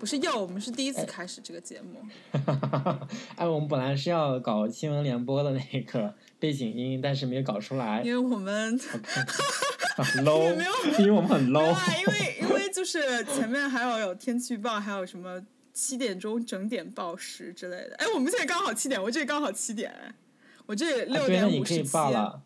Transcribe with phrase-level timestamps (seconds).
[0.00, 2.00] 不是又，我们是第一次开始这个节目。
[3.36, 8.80] 哎，我们本来是要搞新闻联播的那个背景音，但是没有搞出来因为我们
[9.96, 10.50] 很，low，
[10.98, 11.70] 因为我们很 low。
[11.70, 15.38] 啊，因为因为就是前面还有有天气预报，还有什么
[15.74, 17.94] 七点钟整点报时之类的。
[17.98, 20.14] 哎，我们现在刚好七点，我这里刚好七点，哎
[20.64, 21.92] 我这里六点你可以五十七。
[21.92, 22.40] 报了。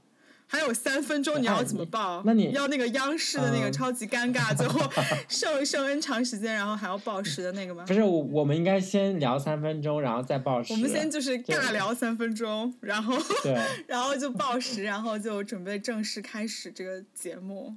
[0.47, 2.23] 还有三分钟，你哎要怎么报？
[2.25, 4.81] 那你要那个央视的那个嗯超级尴尬， 最后
[5.29, 7.93] 剩剩 N 长时间，然后还要报时的那个吗不？
[7.95, 10.73] 是，我我们应该先聊三分钟，然后再报时。
[10.73, 13.55] 我们先就是尬聊三分钟，然后对
[13.89, 17.75] 然后就报时，然后就准备正式开始这个节目。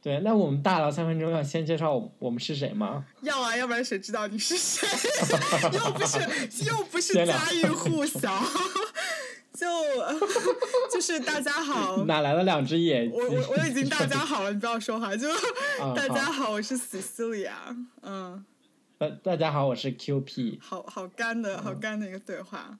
[0.00, 3.04] 对，那我们大聊三分钟，要先介绍我我们是谁吗？
[3.22, 4.86] 要啊，要不然谁知道你是谁？
[5.74, 8.32] 又不是又不是家喻户晓，
[9.58, 9.66] 就
[10.92, 11.96] 就是大家好。
[12.06, 13.12] 哪来的两只野鸡？
[13.12, 15.16] 我我我已经大家好了，你不要说话。
[15.16, 15.28] 就
[15.82, 17.50] 啊大家好好，我是 Cecilia。
[18.02, 18.44] 嗯，
[18.96, 22.78] 大大家好，我是 QP，好好干的好干的一个对话。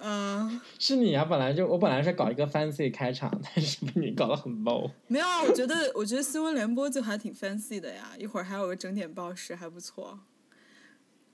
[0.00, 1.24] 嗯，是你啊！
[1.24, 4.90] 本来就我本来是搞一个 fancy 开场，但是被你搞得很 low。
[5.06, 10.18] 没有啊，我觉得我觉得新闻联播就还挺 fancy 的呀，一会儿还有个整点报时，还不错。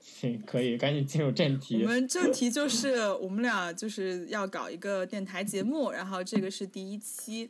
[0.07, 1.89] 行，可以，赶紧进入正题我。
[1.89, 7.49] 们正题就是我们俩就是要搞一个电台节目，然后这个是第一期，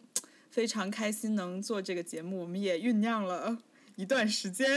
[0.50, 3.58] 非常开心能做这个节目，我们也酝酿了
[3.96, 4.68] 一段时间，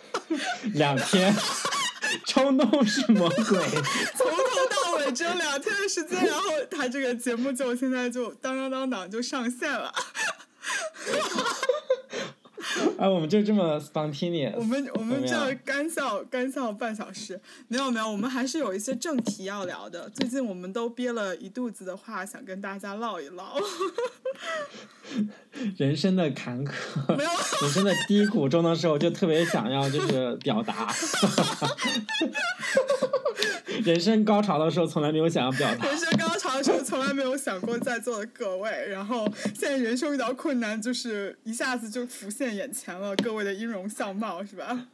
[0.72, 1.34] 两天，
[2.26, 3.44] 冲动是魔鬼。
[4.16, 9.92] 从头到尾只有两天的时间，然后他这个节目就现在就当当当当就上线了。
[12.98, 14.54] 哎， 我们就这么 spontaneous。
[14.56, 20.08] 我们我们这干笑干笑半小时，没有没有，我们还是有一些正题要聊的。
[20.10, 23.56] 最近我们都憋了一肚子的话，想跟大家唠一唠。
[25.76, 26.72] 人生的坎坷，
[27.16, 27.30] 没有，
[27.62, 30.92] 人生的低谷中的时候，就特别想要就是表达。
[33.84, 35.86] 人生高潮的时候，从来没有想要表达。
[35.86, 44.86] 人生高潮的时候，从来没有想过在座的各位，然后现在人生遇到困难，就是一下子就浮现眼前了，各位的音容相貌是吧？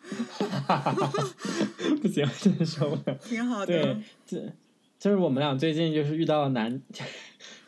[2.00, 3.16] 不行，真的受不了。
[3.22, 3.96] 挺好的对。，
[4.26, 4.52] 这
[5.00, 6.78] 就是我们俩最近就是遇到了难，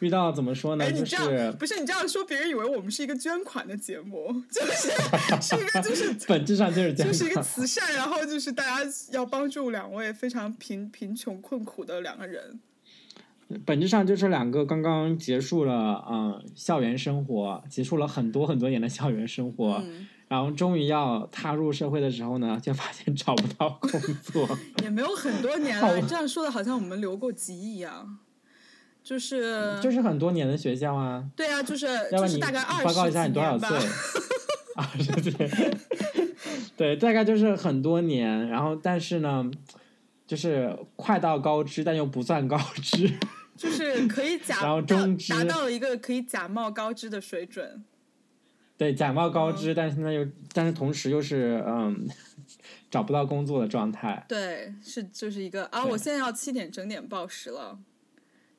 [0.00, 0.84] 遇到怎么说呢？
[0.84, 4.90] 哎，你就这样是不是你这样说，别人以为我们是一个捐款的节目， 就是
[5.40, 7.10] 是一个就是 本质上就是这样。
[7.10, 12.60] 就是一个慈善，然后就是大家要帮助两位非常贫贫穷困苦的两个人。
[13.64, 23.90] 本质上就是两个刚刚结束了嗯校园生活，结束了很多很多年的校园生活，嗯，然后终于要踏入社会的时候呢，就发现找不到工
[24.22, 24.48] 作。
[24.82, 28.18] 也没有很多年好了，你这样说的好像我们留过级一样。
[29.04, 33.78] 就是就是很多年的学校啊，对啊，就是要不你就是大概二报告一下十岁。？
[34.74, 35.50] 二十岁，
[36.78, 39.50] 对，大概就是很多年，然后但是呢，
[40.26, 43.12] 就是快到高知，但又不算高知。
[43.54, 47.84] 就是可以 假然后到中知达到了一个可以假冒高知的水准。
[48.82, 52.08] 对，假冒高嗯知，但是现在又，但是同时又是嗯，
[52.90, 54.24] 找不到工作的状态。
[54.28, 57.60] 对，是就是一个啊，我现在要七点整点报时了。
[57.60, 57.78] 哦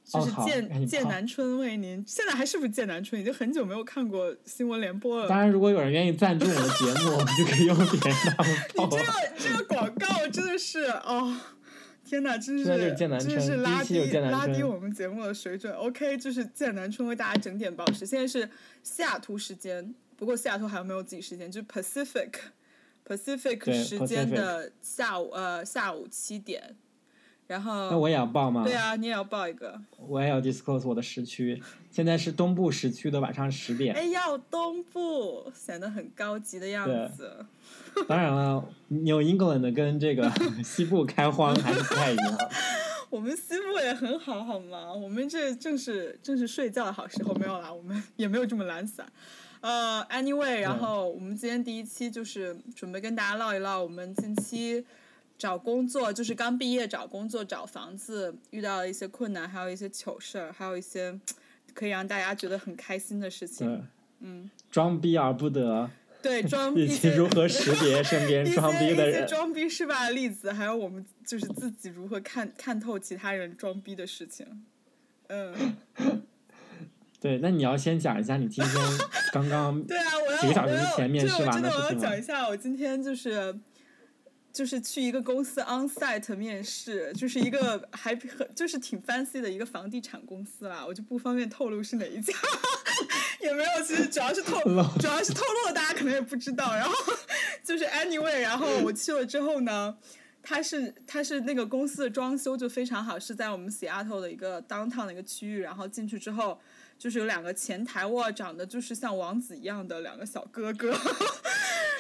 [0.06, 3.22] 就是剑剑南春为您，现在还是不是剑南春？
[3.22, 5.30] 已经很久没有看过新闻联播了。
[5.30, 9.04] 当然，如果有人愿意赞助我们的节目，我们就可以用别人他们报这个
[9.38, 11.40] 这个广告真的是哦，
[12.04, 15.74] 天哪，真是真的是拉低拉低我们节目的水准。
[15.74, 18.50] OK，就是剑南春为大家整点报时，现在是
[18.84, 22.32] 西雅图时间，不过西雅图还有没有自己时间，就是 Pacific
[23.08, 26.76] Pacific 时间的下午呃下午七点，
[27.48, 28.64] 然后那我也要报吗？
[28.64, 29.80] 对啊，你也要报一个。
[29.98, 33.94] 我也要 disclose 我的时区，现在是东部时区的晚上十点。
[33.94, 37.46] 哎，要东部，显得很高级的样对子。
[38.08, 40.32] 当然了，New England 跟这个
[40.64, 42.38] 西部开荒还是不太一样。
[43.12, 44.92] 我们西部也很好，好吗？
[44.92, 49.06] 我们这正是正是睡觉的好时候，没有啦，我们也没有这么懒散。
[49.64, 54.86] 呃，anyway，然后我们今天第一期就是准备跟大家唠一唠我们近期
[55.38, 61.18] 找工作，就是刚毕业找工作、找房子遇到的一些困难，还有一些糗事儿，还有一些
[61.74, 63.88] 可以让大家觉得很开心的事情。
[64.20, 65.90] 嗯，装逼而不得，
[66.22, 69.28] 对， 装逼以及如何识别身边装逼的一些人。
[69.30, 74.66] 装逼失败的例子，还有我们就是自己如何看看透其他人装逼的事情。
[75.28, 75.78] 嗯，
[77.24, 78.76] 对，那你要先讲一下你今天
[79.32, 83.58] 刚刚对啊，我要几个小时前面这试完个我真的我要的事情吗讲一下，我今天就是。
[84.54, 92.32] 就是去一个公司 on site 面试，就是一个还很就是挺 fancy 的一个房地产公司啦，我就不方便透露是哪一家，
[93.42, 94.60] 也没有，其实主要是透，
[95.02, 96.72] 主要是透露了，大家可能也不知道。
[96.76, 96.94] 然后
[97.64, 99.98] 就是 anyway，然后我去了之后呢，
[100.44, 105.62] 它是它是那个公司的装修就非常好，是在我们 Seattle 的一个 downtown 的一个区域。
[105.62, 106.60] 然后进去之后，
[107.00, 110.94] 就是有两个前台，哇，长得就是像王子一样的两个小哥哥。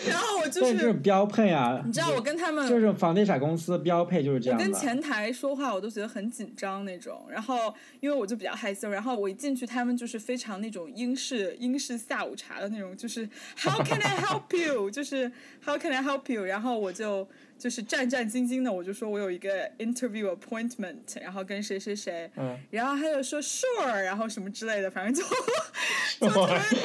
[0.05, 1.81] 然后我就是标配啊！
[1.85, 14.91] 你知道我跟他们就是房地产公司标配就是这样我跟前台说话我都觉得很紧张那种，然后因为我就比较害羞，然后我一进去他们就是非常那种英式英式下午茶的那种，就是 How can I help you？
[14.91, 15.31] 就是
[15.63, 16.43] How can I help you？
[16.43, 17.25] 然后我就。
[17.57, 25.23] 就是战战兢兢的，我就说我有一个 interview appointment，然后跟谁谁谁，嗯然后他就说 sure，然后什么之类的，反正就，
[26.29, 26.41] 就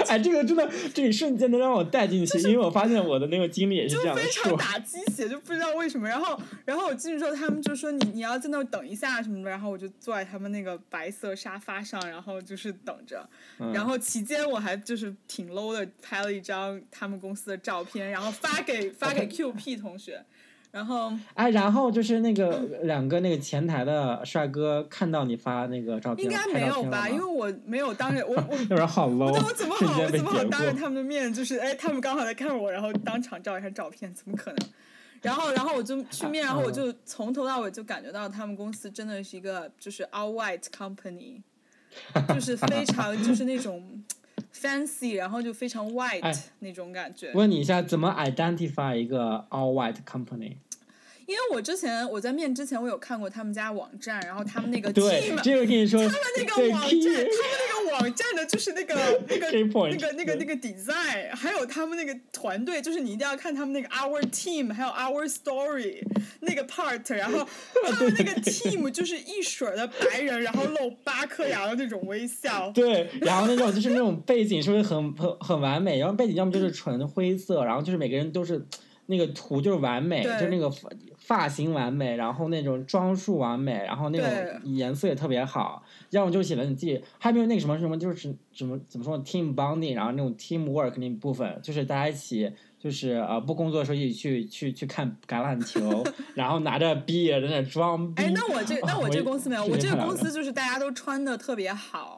[0.06, 6.08] 哎，这个真的，这一瞬间能让我带进去，因为我发现我的那个经历也是这样，就非常打鸡血，就不知道为什么。
[6.08, 13.28] 然后，然后我进去之后，他们就说你你要在那等一下什么的，然后我就坐在他们那个白色沙发上，然后就是等着。
[13.72, 20.24] 然后期间我还就是挺 low 的，拍了一张他们公司的照片，然后发给发给 QP 同学。
[20.70, 27.08] 然后，哎，然后就是那个两个那个前台的帅哥看到你发那个照片，应该没有吧？
[27.08, 34.68] 因为我没有当着我我 有点好 low，我怎么好我怎么好当着他们的面就是哎，他们刚好在看我，然后当场照一下照片，怎么可能？
[35.22, 41.40] 然后然后我就去面，然后我就从头到尾就感觉到他们公司真的是一个就是 all white company，
[42.32, 44.00] 就是非常就是那种
[44.54, 47.32] fancy，然后就非常 white 那种感觉。
[47.34, 50.56] 问你一下，怎么 identify 一个 all white company？
[51.26, 57.26] 因为我之前我在面之前我有看过他们家网站，然后他们那个 team，这个跟你说，他们那个网站，他们
[57.60, 58.94] 那个网站的就是那个
[59.28, 66.02] 那个那个那个那个 design，还有他们那个团队，就是你一定要看他们那个 our team，还有 our story
[66.40, 67.46] 那个 part，然后
[67.92, 72.70] 他们那个 team 就是一水的白人，然后露八颗牙的那种微笑。
[72.72, 75.98] 对，然后那种就是那种背景是不是很很很完美？
[75.98, 78.64] 然后背景要么就是纯灰色，然后就是每个人都是
[79.06, 80.70] 那个图就是完美，就那个。
[81.18, 84.28] 发型完美，然后那种装束完美，然后那种
[84.64, 98.22] 颜色也特别好，要么就写了你自己，还没有那个什么什么，就是怎么怎么说，team bonding，然后那种 team work 那部分，就是大家一起，就是呃不工作的时候一起去去去看橄榄球，然后拿着 beer 在那装逼。
[98.22, 102.17] 哎，那我这那我这个公司没有，我这个公司就是大家都穿的特别好。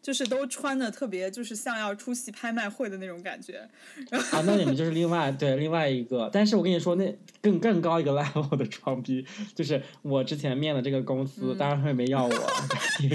[0.00, 3.68] 就是都穿的特别，就是像要出席拍卖会的那种感觉。
[4.10, 9.24] 啊，那你们就是另外对另外一个，但是我跟你说，那更更高一个 level 的装逼，
[9.54, 12.30] 就是我之前面的这个公司，当然他们没要我，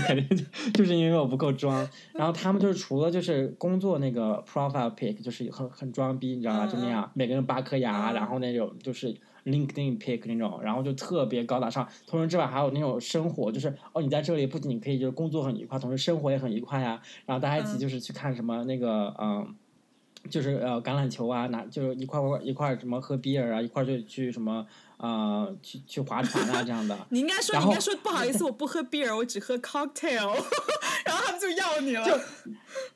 [0.08, 0.44] 肯定就
[0.74, 1.88] 就是因为我不够装。
[2.14, 6.68] 然后他们就是除了就是工作那个 profile pic，就是很很装逼，你知道吧？
[6.68, 9.16] 就那样，每个人八颗牙，然后那种就是。
[9.46, 11.88] LinkedIn pick 那种，然后就特别高大上。
[12.08, 17.02] 同时之外，还有那种生活，就是哦，你在这里不仅可以就是工作很愉快，同时生活也很愉快呀。
[17.26, 19.56] 然后大家一起就是去看什么那个嗯，
[20.30, 24.66] 就是呃橄榄球啊，拿就是一块块一块什么喝 beer 啊，一块就去什么
[25.04, 26.98] 啊去去划船啊这样的。
[27.12, 30.34] 你应该说，你应该说不好意思，我不喝 beer，我只喝 cocktail。
[31.06, 32.22] 然后他们就要你了。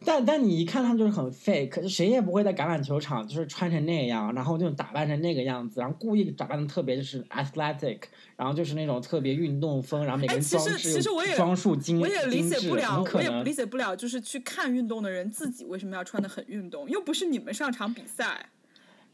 [0.05, 7.99] 但但你一看他们就是很 fake，谁也不会在橄榄球场就是穿成那样，然后就打扮成那个样子，然后故意打扮的特别就是 athletic，
[8.37, 11.03] 然后就是那种特别运动风，然后每个人装饰
[11.35, 18.49] 装束精我也理解不了，我也理解不了，就是去看运动的人自己为什么要穿的很运动，又不是你们上场比赛。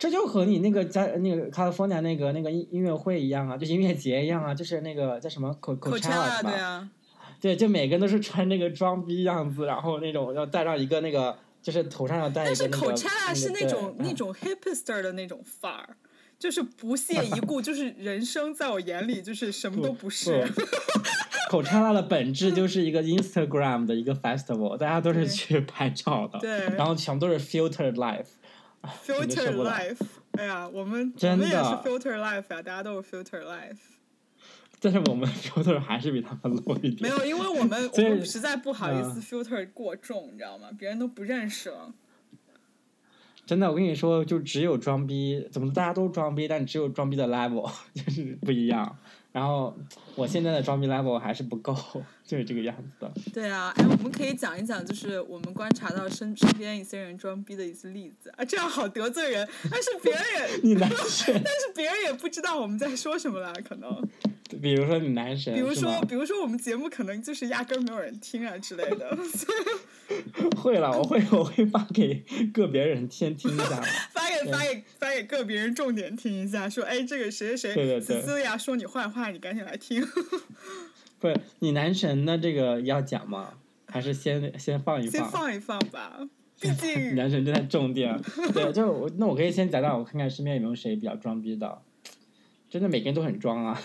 [0.03, 6.89] 这就和你那个在那个 California 那个那个音音乐会一样啊，就音乐节一样啊，就是那个叫什么 Coachella 对啊。
[7.39, 12.77] 对，就每个人都是穿那个装逼样子，然后那种要戴上一个那个，就是头上要戴一个那个。
[12.77, 15.95] 但是口 a 是那种那种 hipster 的那种范儿，
[16.37, 20.45] 就是不屑一顾，就是人生在我眼里就是什么都不是。
[21.49, 28.25] 口 a 的本质就是一个 Instagram 的一个 festival，大家都是去拍照的，对，然后全都是 filtered life。
[29.05, 29.97] filtered life，
[30.33, 33.77] 哎呀，我们我们也是 filtered life 呀，大家都是 filtered life。
[34.79, 37.01] 但是我们 filter 还是比他们 low 一点。
[37.01, 40.69] 没有，因为我们我们实在不好意思 filter 过重，你知道吗？
[40.77, 41.93] 别人都不认识了。
[43.45, 48.97] 真的，我跟你说，就只有装逼，怎么大家都装逼，但只有装逼的 level 就是不一样。
[49.33, 49.75] 然后
[50.15, 51.75] 我现在的装逼 level 还是不够，
[52.23, 53.11] 就是这个样子的。
[53.33, 64.07] 对啊，哎，我们可以讲一讲，就是我们观察到身身边一些人装逼的一些例子啊，这样好得罪人，但是别人也你难 但是别人也不知道我们在说什么了，可能。
[64.61, 69.17] 比如说你男神，比如说比如说我们节目可能就是压根没有人听啊之类的。
[70.57, 73.81] 会了， 我会我会发给个别人先听一下。
[74.13, 80.05] 发给发给发给个别人重点听一下，说哎这个谁谁谁，思思呀说你坏话，你赶紧来听。
[81.19, 83.53] 不是你男神的这个要讲吗？
[83.87, 85.11] 还是先先放一放？
[85.11, 86.19] 先放一放吧。
[86.59, 88.17] 毕竟男神正在重点，
[88.53, 91.81] 对，就我那我可以先讲讲，我看看身边有没有谁比较装逼的，
[92.69, 93.81] 真的每个人都很装啊。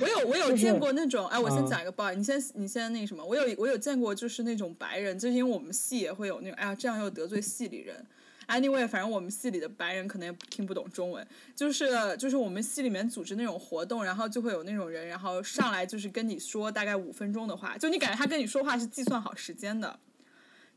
[0.00, 1.66] 我有我有见过那种，哎，我先嗯。
[1.66, 8.04] 讲一个不好意思，你先你先那个什么，我有我有见过就是那种白人，就是因为我们系也会有那种，哎呀，这样又得罪系里人。
[8.46, 19.98] Anyway，反正我们系里的白人可能也听不懂中文，就是就是我们系里面组织那种活动，然后就会有那种人，然后上来就是跟你说大概五分钟的话，就你感觉他跟你说话是计算好时间的，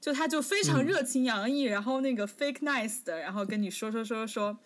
[0.07, 4.57] 就他就非常热情洋溢，然后那个 fake nice 的，然后跟你说说说说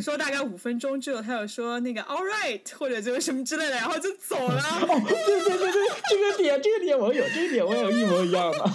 [0.00, 4.60] 说大概五分钟之后，他有说那个 all right 或者就是什么之类的，然后就走了。
[4.60, 8.72] 哦，对对对对，这个点这个点我有，这个点我也有一模一样的。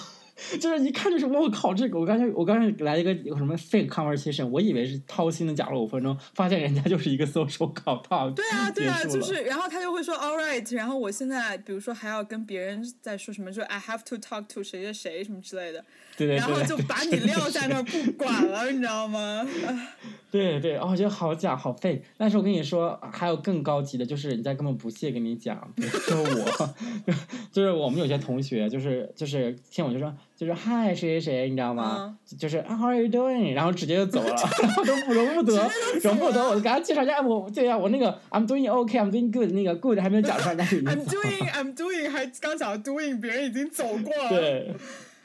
[0.59, 15.83] 就是一看就是我靠，这个我刚才我刚才来一个有什么 fake conversation，我以为是掏心的讲了五分钟，发现人家就是一个 social talk，，对啊，对啊，就是，然后他就会说 all right，然后我现在比如说还要跟别人在说什么，就 I have to talk to 谁谁谁什么之类的，
[16.17, 19.47] 对对然后就把你撂在那儿不管了，你知道吗？
[20.31, 22.03] 对对，哦，我觉得好假好废。
[22.17, 26.73] 但是我跟你说，还有更高级的，就是人家根本不屑跟你讲，比如说我，
[27.53, 32.17] 就是我们有些同学，就是就是听我就说，就是嗨谁谁谁，你知道吗？
[32.37, 33.53] 就是 How are you doing？
[33.53, 34.29] 然后直接就走了，
[34.61, 35.69] 然后都不容不得，
[36.01, 44.29] 容不得，我就给他介绍一下，我对呀、我那个 I'm doing OK，I'm doing good，那个 good 还没有讲出来，人家就已经 I'm doing I'm doing，还刚讲 doing，别人已经走过了。
[44.29, 44.73] 对。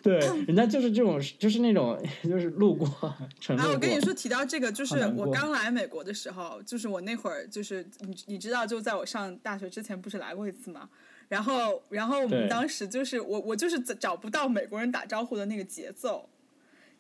[0.01, 2.89] 对，人家就是这种，就是那种，就是路过，
[3.41, 10.89] 纯路啊，我跟你说，提到这个，就是我刚来美国的时候，就是我那会儿，就是你你知道，就在我上大学之前，不是来过一次嘛？
[11.29, 16.29] 然后，然后我们当时就是我我就是找不到美国人打招呼的那个节奏，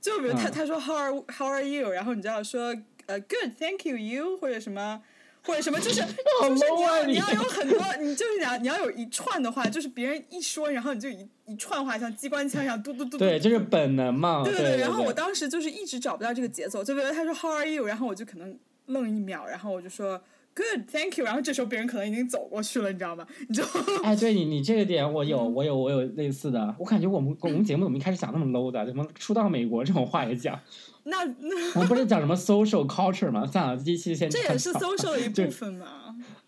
[0.00, 1.90] 就比如他、嗯他说 How are How are you？
[1.90, 2.75] 然后你知道说
[3.06, 5.02] 呃 Good，Thank you you 或者什么。
[5.44, 13.18] 或者什么，就是 就是你要你你要有很多，你就是你要你要有一串的话，就是别人一说，然后你就一一串话像机关枪一样，嘟嘟嘟嘟。
[13.18, 14.42] 对，这是本能嘛。
[14.44, 20.20] 对对对然后我当时就是一直找不到这个节奏，就比如他说 How are you，然后我就可能愣一秒，然后我就说
[20.59, 23.25] Good，Thank you，然后这时候别人可能已经走过去了，你知道吗？
[23.49, 23.62] 你就
[24.03, 26.75] 哎，对你你这个点我有，嗯我有我有类似的。
[26.81, 28.85] 我感觉我们我们节目怎么一开始讲那么 low 的？
[28.85, 30.59] 怎么初到美国这种话也讲？
[31.05, 33.47] 那那我们不是讲什么 social culture 吗？
[33.47, 35.87] 算了，这一期先 这也是 social 的一部分嘛。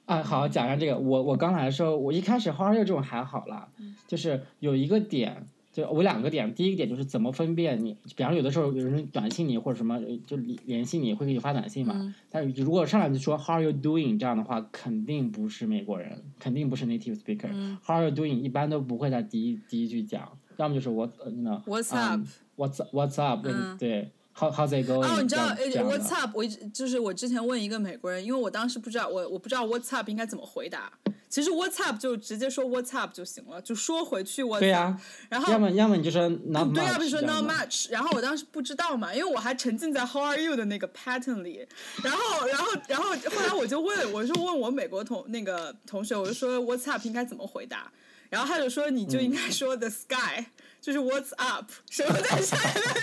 [0.06, 0.98] 啊，好讲一下这个。
[0.98, 5.46] 我我刚来的时候，我一开始 how are you 这种还好啦，嗯就是有一个点，
[5.80, 6.52] 就我两个点。
[6.54, 17.48] 第一个点就是怎么分辨你，比方说有的时候有人短信你或者什么就联联系你会给你发短信嘛，嗯但是如果上来就说 how are you doing 这样的话，肯定不是美国人，肯定不是 native speaker。
[17.52, 25.02] 嗯 how are you doing 一般都不会在第一第一句讲，要么就是 What's 嗯 up？what's what's up，嗯对，how how's it going？
[25.02, 25.48] 哦，你知道
[25.84, 26.36] What's up？
[26.36, 30.92] 我就是我之前问一个美国人，因为我当时不知道我我不知道 What's up 应该怎么回答。
[31.30, 34.60] 其实 What's up 就直接说 What's up 就行了，就说回去 What's up。
[34.60, 41.64] 对呀、然后要么要么你就说 not much，对啊，不是说 not much，然后我当时不知道嘛，因为我还沉浸在 How are you 的那个 pattern 里，
[42.02, 47.92] 然后然后然后后来我就问，我就问我美国同那个同学，我就说 What's up 应该怎么回答，
[48.28, 50.46] 然后他就说你就应该说 the sky，、
[50.80, 52.56] 就是 What's up，什么在下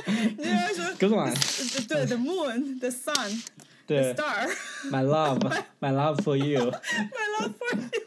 [0.05, 3.41] 面，应该说 Good one，对 the moon the sun,
[3.88, 6.72] the star，my love，my love for you。
[6.72, 8.07] my love for you，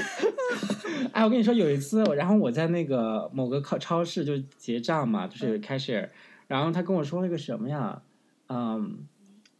[1.12, 6.08] 哎，我跟你说，有一次，然后我在那个某个超超市就结账嘛，嗯就是开始，
[6.46, 8.00] 然后他跟我说那个什么呀，
[8.48, 8.98] 嗯，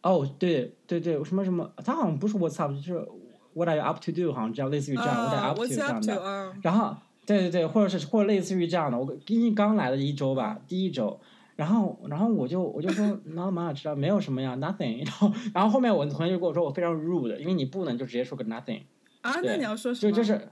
[0.02, 3.06] 哦，对对对，什么什么，他好像不是 What's up，就是
[3.54, 6.22] What are you up to do，好像这样，类似于这样、What are you 啊 up to，What's 这样 to 的。
[6.24, 11.18] 啊，然后，对对对，或者是或者类似于这样的，我因为刚来了一周吧，第一周，
[11.56, 14.98] 然后然后我就我就说 not much，没有什么呀，nothing。
[15.04, 18.82] 然后然后后面我的同学就跟我说我非常 rude，因为你不能就直接说个 nothing。
[19.26, 20.12] 啊，那你要说什么？
[20.12, 20.48] 就就是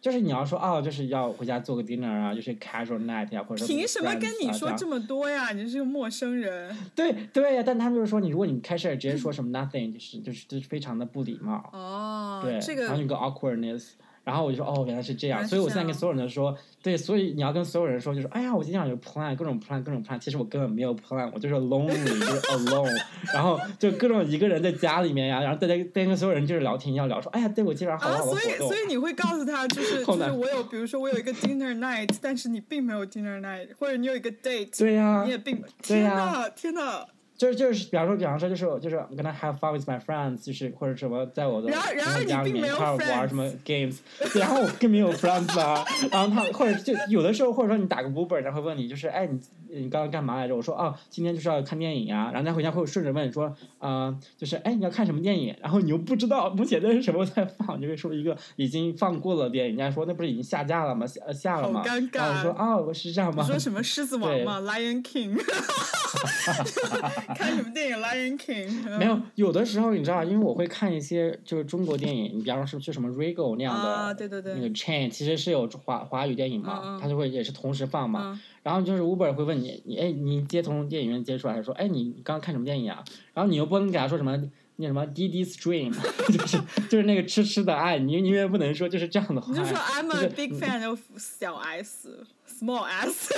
[0.00, 5.52] 就是你要说哦，就是要回家做个 dinner 啊，就是 casual night 呀、或者说凭什么跟你说这么多呀？
[5.52, 6.74] 你是个陌生人。
[6.94, 13.90] 对对呀，但他们就是说你，如果你开始直接说什么 nothing，就是就是就是非常的不礼貌，哦，对，这个然后有个 awkwardness，
[14.30, 23.02] 然后我就说哦，原来是这样，所以我现在跟所有人都说，对，所以你要跟所有人说，就是哎呀，我今天晚上有 plan，各种 plan，各种 plan，其实我根本没有 plan，我就是 lonely，就是 alone，
[23.34, 28.40] 然后就各种一个人在家里面呀，然后大家在跟所有人就是聊天要聊，说哎呀，对我今晚上好啊，好的活动。
[28.40, 37.04] 所以所，以你会告诉他，就 是就是我有，比如说我有一个 dinner night，但是你并没有 dinner night，或者你有一个 date，对呀、你也并对天呀呐天呐，
[37.40, 43.96] 就是就是，比方说，比方说，就是就是，I'm gonna have fun with my friends，就是或者什么，在我的然后然后朋友家里面一块儿玩什么 games，
[44.38, 45.82] 然后我更没有 friends 啊，
[46.12, 50.54] 然后他或者就有的时候，或者说你打个 Uber，他会问你，就是哎你你刚刚干嘛来着？
[50.54, 55.56] 我说哦，今天就是要看电影啊、然后他回家会顺着问说，啊，就是哎你要看什么电影？
[55.62, 61.06] 然后你又不知道目前在什么在放，你就会说一个已经放过了的电影，人家说那不是已经下架了吗？
[61.06, 61.82] 下下了吗？
[62.12, 62.90] 然后我说尬。
[62.90, 63.48] 哦，是这样吗你？
[63.48, 64.60] 说什么狮子王吗？
[64.68, 65.40] Lion King，
[67.34, 78.32] 看什么电影？Lion King 没有，有的时候你知道，因为我会看一些就是中国电影，你比方说去什么 Regal 那样的、啊，对对对，那个 chain，其实是有华华语电影嘛，它就会也是同时放嘛。
[78.34, 83.02] 嗯然后就是 Uber 会问你，你哎，你接从电影院接出来，说哎，你你刚刚看什么电影啊？
[83.32, 84.38] 然后你又不能给他说什么
[84.76, 85.90] 那什么滴滴 stream，
[86.30, 86.58] 就是
[86.90, 89.50] 就是那个痴痴的爱，你你也不能说就是这样的话。
[89.50, 93.34] 你就说 I'm a big 嗯 fan of 小 S，small S，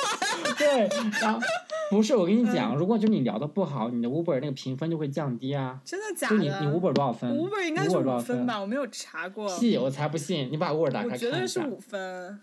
[0.56, 0.88] 对，
[1.20, 1.38] 然后
[1.90, 5.80] 不是我跟你嗯讲，如果就你聊的不好，你的 Uber 那个评分就会降低啊。
[5.84, 9.46] 真的假就你你的 Uber 多少分？Uber 应该是多少五分吧，我没有查过。
[9.58, 10.48] 屁，我才不信！
[10.50, 11.30] 你把 Uber 打开看一下。
[11.30, 12.40] 觉得是五分，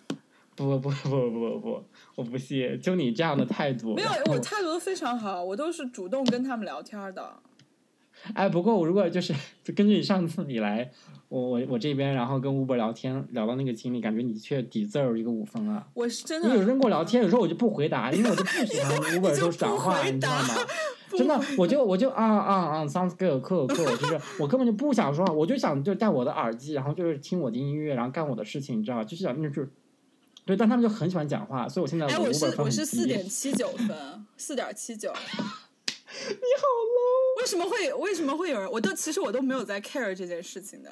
[0.55, 1.83] 不不不不不不，
[2.15, 2.79] 我不信！
[2.79, 3.95] 就你这样的态度。
[3.95, 7.33] 没有我态度都非常好，我都是主动跟他们聊天的。
[8.33, 9.33] 哎，不过我如果就是
[9.63, 10.91] 就根据你上次你来，
[11.31, 15.87] 我我我这边然后跟 Uber 聊天聊到那个经历，感觉你却 deserve 一个五分啊！
[15.93, 20.55] 我是真的因为有人跟我聊天，有时候我就不回答，因为我就不喜欢 Uber 都讲话，你知道吗？
[21.17, 29.03] 真的，我就我就啊啊啊，sounds good cool cool，就是我根本就不想说话，我就想就戴我的耳机，然后就是听我的音乐，然后干我的事情，你知道吧？
[29.05, 29.69] 就是想就是。
[30.43, 33.95] 对，但他们就很喜欢讲话，所以我现在哎，我我 Uber 是我分是四点 七九分，
[34.35, 35.09] 四点七九。
[35.13, 36.65] 你好
[36.97, 37.39] low。
[37.39, 38.69] 为什么会为什么会有人？
[38.69, 40.91] 我都其实我都没有在 care 这件事情的。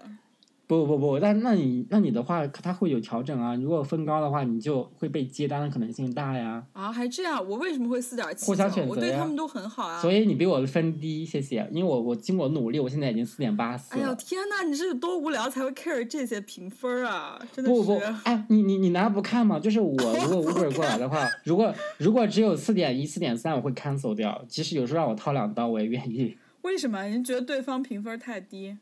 [0.69, 3.55] 不不不，但那你那你的话，它会有调整啊。
[3.55, 6.63] 如果分高的话，你就会被接单的可能性大呀。
[6.73, 7.43] 啊，还这样？
[7.49, 9.99] 我为什么会四点七互相选我择呀对他们都很好啊。
[9.99, 11.67] 所以你比我的分低，谢谢。
[11.71, 14.15] 因为我我经过努力，我现在已经四点八四哎呦了。
[14.15, 17.41] 天呐，你是有多无聊才会 care 这些评分啊？
[17.51, 18.05] 真的不不是。
[18.25, 19.59] 哎，你你你难道不看吗？
[19.59, 24.45] 就是我如果 Uber 过来的话，如果如果只有四点一、四点三，我会 cancel 掉。
[24.47, 26.37] 即使有时候让我掏两刀，我也愿意。
[26.61, 27.05] 为什么？
[27.05, 28.77] 您觉得对方评分太低？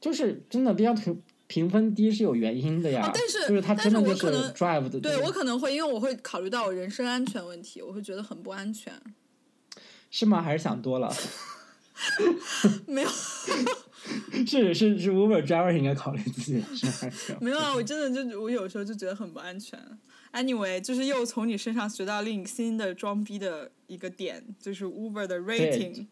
[0.00, 3.02] 就是真的，比较评评分低是有原因的呀。
[3.02, 4.98] 啊但是就是他真的就是 drive 的。
[5.00, 8.92] 对我可能会，因为我会考虑到我人身安全问题，我会觉得很不安全。
[10.10, 10.40] 是吗？
[10.42, 11.12] 还是想多了？
[12.86, 13.08] 没有
[14.46, 17.36] 是是是，Uber driver 应该考虑自己的事还是？
[17.40, 19.78] 没有啊，我真的就我有时候就觉得很不安全。
[20.32, 26.06] Anyway，就是又从你身上学到另新的装逼的一个点，就是 Uber 的 rating。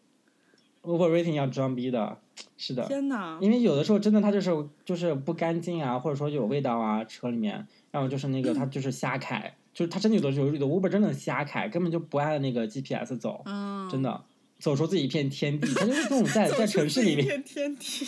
[0.83, 2.19] Uber rating 要装逼的，
[2.57, 2.85] 是的。
[2.87, 3.37] 天哪！
[3.41, 4.51] 因为有的时候真的它就是
[4.85, 14.21] 就是不干净啊，或者说有味道啊，车里面，要么就是那个它就是瞎开，就是它真的有的时候有的 Uber 真的瞎开，根本就不按那个 GPS 走，嗯，真的
[14.59, 15.73] 走出自己一片天地。
[15.73, 18.07] 他就是这种 在在城市里面，片天地。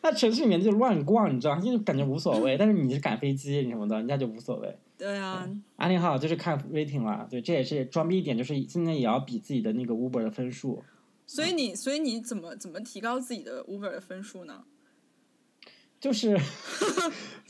[0.00, 2.56] 它城市里面就乱逛，你知道，就感觉无所谓。
[2.56, 4.76] 但是你是赶飞机什么的，人家就无所谓。
[4.98, 10.82] 对啊，安利好就是看 rating 了，对，这也是装逼一点，就是现在也要比自己的那个 Uber 的分数。
[11.34, 14.64] 所以你所以你怎么怎么提高自己的 Uber 的分数呢？
[15.98, 16.38] 就是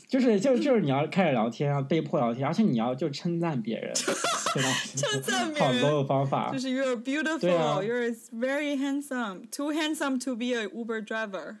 [0.07, 3.93] 就是就就是你要开始聊天啊，被迫聊天，而且你要就称赞别人？
[3.93, 6.59] 称赞别人 low 的方法就。
[6.59, 11.57] 是 You're beautiful, 啊 you're very handsome, too handsome to be a Uber driver。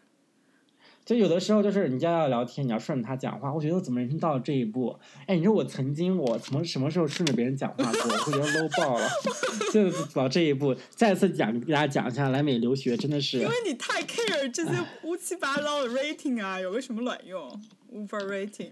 [1.05, 3.53] 就有的时候就是你就要聊天，你要顺着他讲话。
[3.53, 4.97] 我觉得我怎么人生到了这一步？
[5.27, 8.01] 哎，你说我曾经我什么什么时候顺着别人讲话过？
[8.03, 9.09] 我会觉得 low 爆了。
[9.73, 14.71] 就走到这一步，再次讲给大家讲一下，来美留学真的是因为你太 care 这些
[15.03, 17.61] 乌七八糟的 rating 啊，有个什么卵用
[17.93, 18.71] ？Uber rating。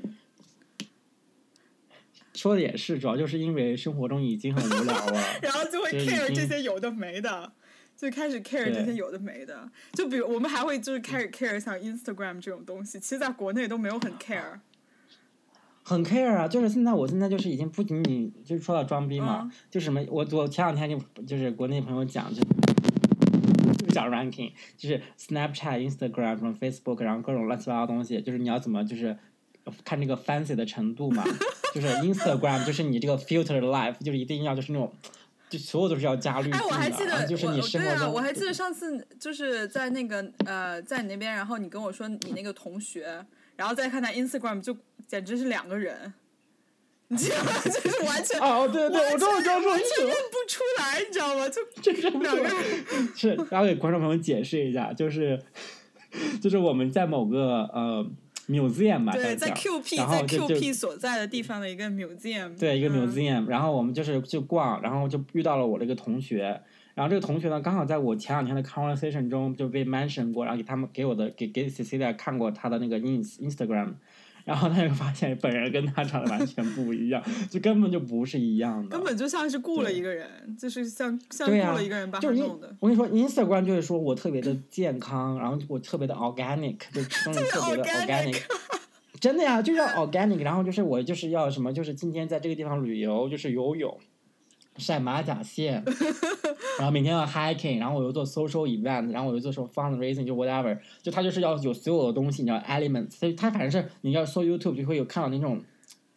[2.34, 5.22] 说的也是，主要就是因为生活中已经很无聊了。
[5.44, 7.52] 然后就会 care 这些有的没的，
[8.02, 9.70] 就开始 care 这些有的没的。
[9.94, 14.60] 就比如我们还会就是开始 care 像 Instagram 这种东西，其实在国内都没有很 care。
[15.84, 22.42] 很 care 啊，就是现在，我现在就是已经不仅仅就是说到装逼嘛，嗯就什么，我我前两天就就是国内朋友讲，就
[23.74, 29.18] 就讲 ranking，就是 Snapchat、Instagram 什么 Facebook，然后各种乱七八糟东西，就是你要怎么就是
[29.84, 31.24] 看这个 fancy 的程度嘛，
[31.74, 34.94] 就是 Instagram 就是你这个 filter life，就是一定要就是那种，
[35.52, 43.26] 就所有都是要加滤镜哎，的，我还记得，然后就是你我对啊，生活中，我还记得上次就是在那个呃，在你那边，然后你跟我说你那个同学，
[43.58, 44.76] 然后再看他 Instagram，就
[45.08, 46.14] 简直是两个人，
[47.10, 47.52] 你知道吗？
[47.66, 50.16] 就是完全哦对对，我知道我知道说完全认。
[50.32, 51.50] 不出来，你知道吗？
[51.50, 52.52] 就 这是两个人。
[53.14, 55.38] 是，然后给观众朋友们解释一下，就是
[56.42, 58.10] 就是我们在某个呃
[58.48, 63.08] museum 吧，对，在叫 QP 然在 QP 所在的地方的一个 museum，对，一个嗯。
[63.08, 66.62] museum，、然后我们就是去逛，然后就遇到了我的一个同学，
[66.94, 73.94] 然后这个同学呢，刚好在我前两天的 conversation 中就被 mention 过，然后给他们给我的给给 Cecilia 看过他的那个 ins Instagram，
[74.44, 82.76] 然后他就发现本人跟他长得完全不一样，就根本就不是一样的，根本就像是雇了一个人，就是像像雇了一个人把他就是你弄的。
[82.80, 88.42] 我跟你说，Instagram 就是说我特别的健康，然后我特别的 organic，就吃东西特别的 organic organic。
[89.20, 93.96] 真的呀，就要 organic，然后就是我就是要什么，就是今天在这个地方旅游，就是游泳，
[94.82, 95.84] 晒马甲线，
[96.78, 105.62] 然后每天要 hiking，然后我又做 social event，然后我又做什么 fundraising，就 whatever，就他就是要有所有的东西，你知道 elements，所以他反正是你要搜 YouTube 就会有看到那种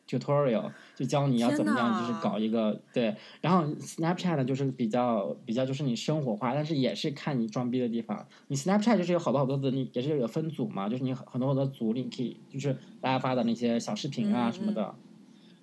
[0.08, 8.26] tutorial，就教你要怎么样，就是搞一个对，然后 Snapchat 呢就是比较比较就是你生活化，但是也是看你装逼的地方。
[8.48, 14.94] 你 Snapchat 就是有好多好多的，你也是有分组嘛，就是你很很多很多组，你可以就是大家发的那些小视频啊嗯什么的。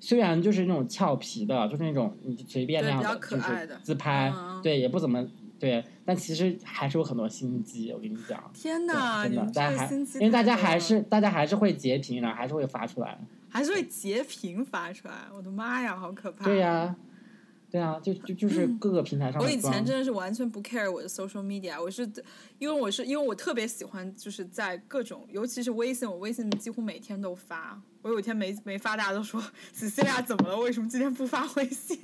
[0.01, 5.25] 虽然就是那种俏皮的，就是那种你随便那样的，就是自拍，对，也不怎么
[5.59, 8.51] 对，但其实还是有很多心机，我跟你讲。
[8.51, 13.17] 天哪，真的，大家还因为大家还是大家还是会截屏，然后还是会发出来。
[13.47, 16.45] 还是会截屏发出来，我的妈呀，好可怕！
[16.45, 16.95] 对呀、
[17.71, 22.03] 对啊，就就就是各个平台上我以前真的是完全不 care 我的 social media，我是
[22.59, 27.81] 因为我是因为我特别喜欢就是在各种，尤其是微信，我微信几乎每天都发。
[28.01, 29.41] 我有一天没没发，大家都说
[29.73, 30.57] Cecilia 怎么了？
[30.57, 31.97] 为什么今天不发微信？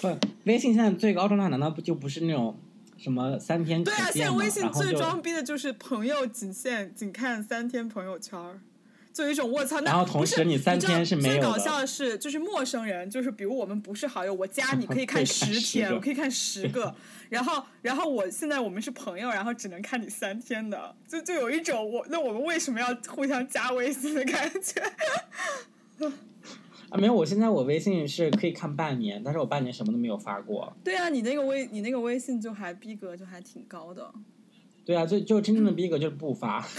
[0.00, 0.08] 不，
[0.44, 2.56] 微信现在最高状态难道不就不是那种
[2.96, 4.26] 什么三天对啊，现？
[4.26, 8.60] 在微信最装逼的就是朋友仅限仅看三天朋友圈儿。
[9.12, 16.94] 就有一种我操，那然后同时你三天是没有最搞笑的是，就是陌生人，就是比如我们不是好友，我加 你可以看十天，个我可以看十个，
[17.28, 24.80] 然后然后我现在我们是朋友，然后只能看你三天的，就就有一种我那我们为什么要互相加微信的感觉？
[26.90, 30.76] 啊，没有，我现在我微信是可以看半年，但是我半年什么都没有发过。
[30.82, 34.12] 对啊，你那个微你那个微信就还逼格就还挺高的，
[34.84, 36.66] 对啊，就就真正的逼格就是不发。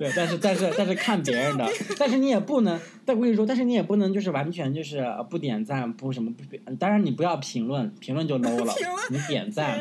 [0.00, 6.42] 对，但是但是但是看别人的， 但是你也不能，但我跟你说，但是你也不能就是完全就是呃不点赞不什么不，
[6.76, 9.78] 当然你不要评论，评论就 low 了 评，你点 赞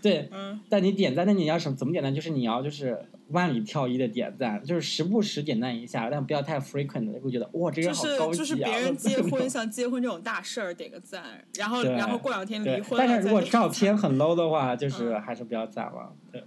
[0.00, 2.12] 对，嗯，但你点赞，那你要什怎么点赞？
[2.14, 8.38] 就是你要就是万里挑一的点赞，就是时不时点赞一下，但不要太 frequent 的，会觉得哇这个就是人好高级啊！
[8.38, 11.22] 就是别人结婚，像结婚这种大事儿点个赞，
[11.56, 16.12] 然后然后过两天离，婚但是如果照片很 low 的话，就是嗯还是不要赞了。
[16.32, 16.42] 对，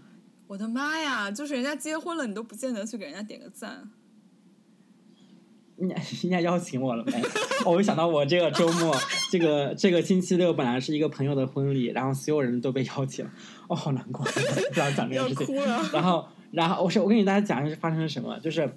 [0.48, 1.32] 我的妈呀！
[1.32, 3.90] 就是人家结婚了，你都不见得去给人家点个赞。
[5.76, 7.22] 人家人家邀请我了没？
[7.66, 8.96] 哦我就想到我这个周末，
[9.32, 13.32] 这个这个星期六本来是一个朋友的婚礼，然后所有人都被邀请了，
[13.68, 15.56] 哦，好难过，不想讲这要个事情。
[15.92, 18.72] 然后，然后我是我跟你大家讲一下是发生了什么，就是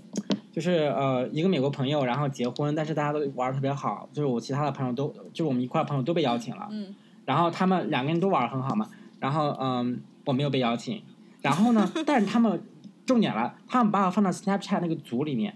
[0.51, 6.95] 就是呃一个美国朋友，然后结婚，但是大家都玩的特别好，就是我其他的朋友都就是我们一块朋友都被邀请了，嗯，
[7.27, 8.89] 然后他们两个人都玩的很好嘛，
[9.21, 11.03] 然后嗯我没有被邀请，
[11.43, 12.63] 然后呢，但是他们
[13.07, 15.55] 重点了，他们把我放到 Snapchat 那个组里面。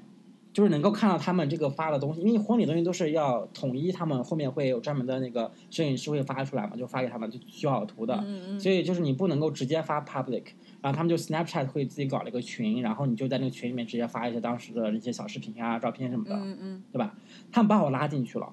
[0.53, 8.23] 就是能够看到他们这个发的东西，因为婚礼东西都是要统一，他们后面会有专门的那个摄影师会发出来嘛，就发给他们，就修好图的。
[8.61, 10.42] 所以就是你不能够直接发 public，
[10.83, 17.14] 然后他们就 Snapchat 会自己搞了一个群，然后你就在那个群里面直接发一些当时的那些小视频啊、照片什么的，嗯嗯，对吧？
[17.51, 18.47] 他们把我拉进去了，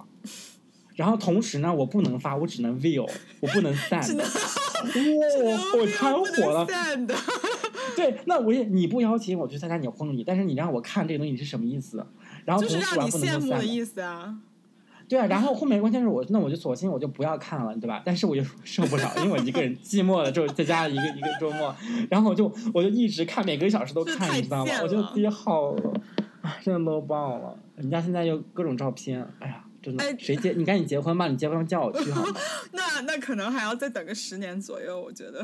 [0.96, 3.06] 然后同时呢，我不能发，我只能 view，
[3.42, 4.16] 我不能 send，
[4.84, 6.68] 哇， 我太火了。
[7.96, 12.06] 对，那我也你不邀请我去参加你的婚礼，但是你让我看这个东西是什么意思？
[12.46, 13.66] 然后就是让你同时我还不能够羡慕的。
[13.66, 14.38] 意思啊！
[15.08, 18.02] 对啊，然后后面关键是我，那我就索性我就不要看了，对吧？
[18.06, 21.76] 但是我就受不了，因为我一个人寂寞了之后在家一个一个周末，
[22.10, 25.76] 然后我就我就一直看，每个小时都看，你知道吗我觉得自己好，
[26.42, 27.58] 唉真的 low 爆了。
[27.76, 30.52] 人家现在有各种照片，哎呀，真的哎，谁结？
[30.52, 32.36] 你赶紧结婚吧，你结婚叫我去好吗？
[32.74, 35.44] 那那可能还要再等个十年左右，我觉得。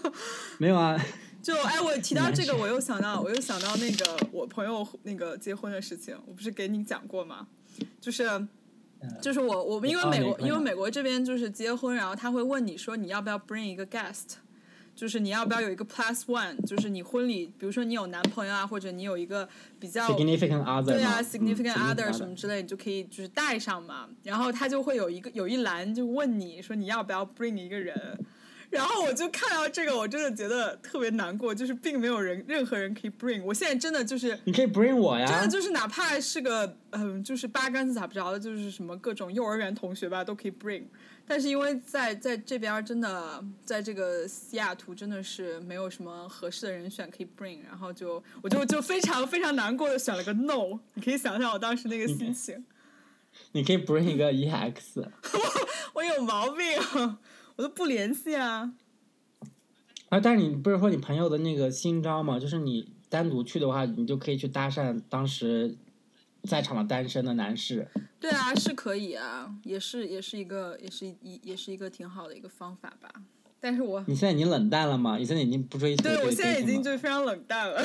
[0.58, 0.96] 没有啊，
[1.42, 7.46] 就哎，我提到这个，我又想到，我又想到那个我朋友那个结婚的事情，我不是给你讲过吗？
[8.00, 8.46] 就是。
[9.22, 14.34] 就是我我们因为美国，因为美国这边就是结婚，然后他会问你说你要不要 bring 一个 guest，
[15.00, 24.10] 就是你要不要有一个 plus one，就是你婚礼，比如说你有男朋友啊，或者你有一个比较 significant other 对啊，significant 嗯 other 什么之类，你就可以就是带上嘛。
[24.24, 27.96] 然后他就会有一个有一栏就问你说你要不要 bring 一个人，
[28.70, 33.42] 然后我就看到这个，我真的觉得特别难过，就是并没有人任何人可以 bring。
[33.42, 40.84] 我现在真的就是你可以 bring 我呀，真的就是哪怕是个嗯，就是八竿子打不着的，就是什么各种幼儿园同学吧，都可以 bring。
[41.26, 50.78] 但是因为在在这边真的，在这个西雅图真的是没有什么合适的人选可以 bring，然后就我就就非常非常难过的选了个 no。
[50.94, 52.64] 你可以想象我当时那个心情。
[53.52, 55.04] 你可以 bring 一个 EX。
[55.94, 56.66] 我有毛病，
[57.60, 58.72] 我都不联系啊。
[60.08, 62.40] 啊，但是你不是说你朋友的那个新招吗？
[62.40, 65.76] 就是你单独去的话，你就可以去搭讪当时
[66.44, 67.86] 在场的单身的男士。
[68.18, 73.10] 对啊，是可以啊，也是也是一个也是一也是一个挺好的一个方法吧。
[73.60, 75.18] 但是我你现在已经冷淡了吗？
[75.18, 77.84] 你现在已经不追求对我现在已经就非常冷淡了。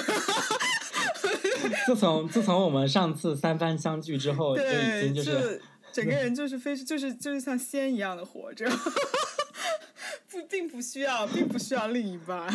[1.85, 5.61] 自从自从我们上次三番相聚之后，就已经就是
[5.91, 8.65] 整个人就是非就是就是像仙一样的活着。
[10.35, 12.47] 不，并不需要，并不需要另一半。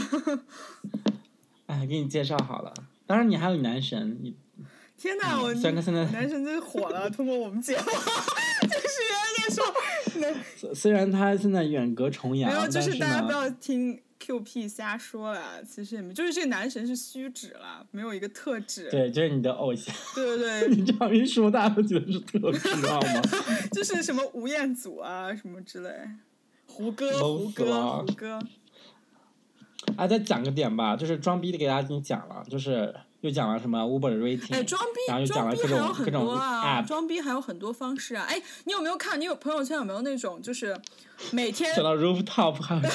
[1.66, 2.74] 哎，给你介绍好了。
[3.06, 4.36] 当然，你还有男神，你。
[4.96, 5.40] 天哪！
[5.40, 10.74] 我虽然他现在男神真是火了，通过我们节目， 就是原来在说。
[10.74, 15.64] 虽然他现在远隔重洋，没有，就是大家不要听 QP 瞎说了。
[15.64, 18.90] 其实也没，就是这个男神是虚指了，没有一个特指。
[18.90, 19.94] 对，就是你的偶像。
[20.14, 20.68] 对对对。
[20.76, 23.22] 你这样一说，大家都觉得是特指，知道吗？
[23.72, 25.90] 就是什么吴彦祖啊，什么之类。
[26.70, 28.38] 胡歌，胡歌，胡歌。
[29.96, 38.24] 哎，再讲个点吧，就是装逼的给大家已经讲了，就是又讲了什么 Uber rating，哎，装逼，然后又讲了各种各种啊，装逼还有很多方式啊。
[38.28, 39.20] 哎，你有没有看？
[39.20, 40.78] 你有朋友圈有没有那种就是
[41.32, 42.80] 每天讲到 rooftop 还。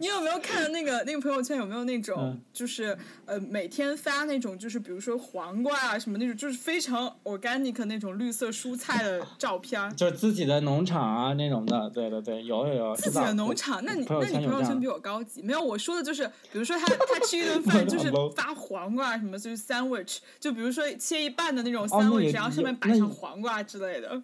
[0.00, 1.56] 你有没有看那个那个朋友圈？
[1.56, 9.94] 有没有那种就是呃每天发那种就是比如说黄瓜啊什么那种就是非常 organic 那种绿色蔬菜的 照片？
[9.94, 12.96] 就是自己的农场啊那种的，对对对，有有有。
[12.96, 13.80] 自己的农场？
[13.84, 15.40] 那你那你朋友圈比我高级？
[15.42, 24.20] 没有，我说的就是比如说他 他吃一顿饭就是发黄瓜什么就是 sandwich，就比如说切一半的那种 sandwich，然后上面摆上黄瓜之类的。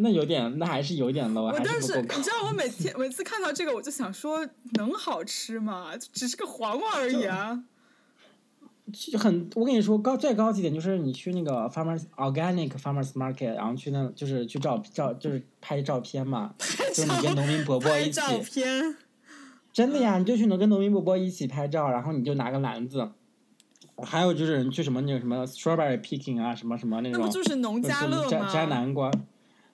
[0.00, 5.92] 那有点，那还是有点 low，我但是你知道，我每天每次看到这个，我就想说，能好吃吗？
[6.12, 7.64] 只是个黄瓜而已啊。
[9.18, 16.54] 很，我跟你说，高最高级点就是你去那个 farmers organic farmers market，然后去那，就是去照照，就是拍照片嘛，
[16.94, 18.12] 就你跟农民伯 伯一起。
[18.12, 18.96] 照片。
[19.72, 23.10] 真的呀，你就去能跟农民伯伯一起拍照，然后你就拿个篮子。
[24.00, 27.20] 还有就是去什么那个什么 strawberry picking 啊，什么什么那种。
[27.20, 28.28] 那不就是农家乐吗？
[28.30, 29.10] 摘摘南瓜。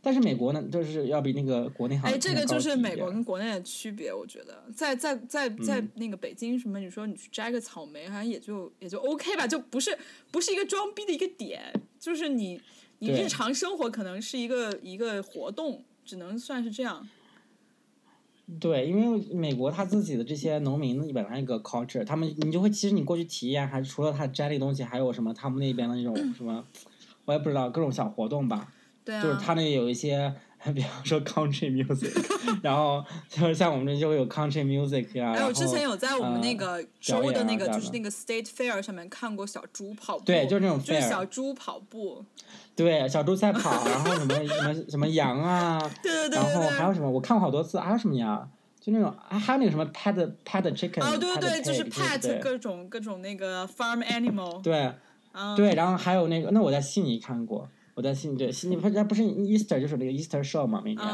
[0.05, 2.07] 但是美国呢，就是要比那个国内好。
[2.07, 9.99] 哎，这个就是美国跟国内的区别，我觉得，在在在在那个北京什么，你说你去摘个草莓，好像也就也就 OK 吧，就不是
[10.31, 12.61] 不是一个装逼的一个点，就是你
[12.99, 17.09] 你日常生活可能是一个一个活动，只能算是这样。
[18.61, 26.63] 对，因为美国他自己的这些农民本来一个 culture，他们你就会其实你过去体验，还是除了他摘那东西，还有什么他们那边的那种 什么，
[27.25, 28.71] 我也不知道各种小活动吧。
[29.05, 30.33] 就是他那有一些，
[30.75, 32.11] 比方说 country music，
[32.63, 35.33] 然后就是像我们这就会有 country music 呀。
[35.37, 40.25] 哎，我之前有在我们那个州的那个就是那个 state fair 上面看过小猪跑步。
[40.25, 40.83] 对，就是那种。
[40.83, 42.25] 就是小猪跑步。
[42.75, 45.79] 对，小猪赛跑，然后什么什么什么羊啊。
[46.03, 46.37] 对对对。
[46.39, 47.11] 然后还有什么？
[47.11, 48.51] 我看过好多次，还有什么羊？
[48.81, 50.15] 就那种，还有那个什么 pet
[50.45, 51.03] pet chicken。
[51.05, 54.63] 哦，对对对，就是 pet 各种各种那个 farm animal。
[54.63, 54.91] 对。
[55.57, 57.69] 对，然后还有那个，那我在悉尼看过。
[57.95, 61.07] 我在悉尼，对悉尼，不是不是 Easter 就是那个 Easter show 嘛，每年。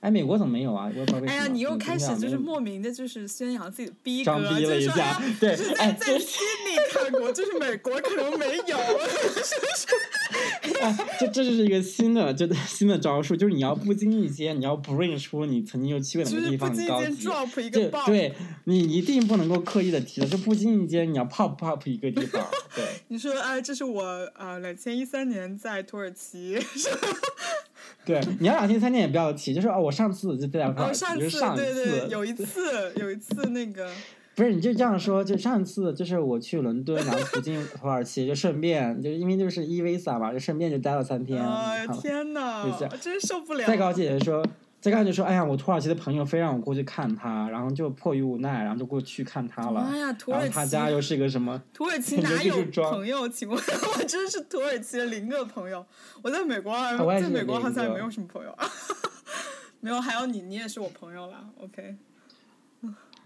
[0.00, 0.90] 哎，美国怎么没有啊？
[0.96, 1.32] 我不知道为什么。
[1.32, 4.94] 哎呀，你又开始就是莫名的，就是宣扬自己的逼格，就是说，
[5.40, 8.78] 对，在在心里看过，就是美国可能没有。
[10.80, 17.02] 哎，这这就是一个新的，就新的招数，就是你要不经意间，你要 bring 出你曾经又去过哪个地方，高
[17.46, 17.70] 级。
[17.70, 18.34] 对对，
[18.64, 22.46] 你一定不能够刻意的提的，就不经意间你要 pop pop 一个地方。
[22.74, 22.84] 对。
[23.08, 24.02] 你说，哎，这是我
[24.34, 26.58] 啊，两千一三年在土耳其。
[28.08, 33.88] 对， 你要两天三天也不要提，就是哦，我上次就在土耳其，就是上次，对对，有一次，有一次那个。
[34.34, 41.44] 不是，你就这样说，就上次就是我去伦敦，然后途经土耳其，就顺便，就因为就是 e visa 嘛，就顺便就待了三天。
[41.44, 42.64] 哎天呐，
[43.00, 43.66] 真受不了！
[43.66, 44.42] 再高姐姐说。
[44.80, 49.80] 再看就说，哎呀，我土耳其的朋友非让我过去看他，然后就迫于无奈，然后就过去看他了。
[49.80, 50.54] 哎呀，土耳其！
[50.54, 51.60] 他家又是一个什么？
[51.74, 53.28] 土耳其 哪有朋友？
[53.28, 55.84] 请问， 我真是土耳其的零个朋友。
[56.22, 56.72] 我在美国，
[57.20, 58.56] 在美国好像也没有什么朋友。
[59.80, 61.50] 没有，还有你，你也是我朋友了。
[61.58, 61.96] OK。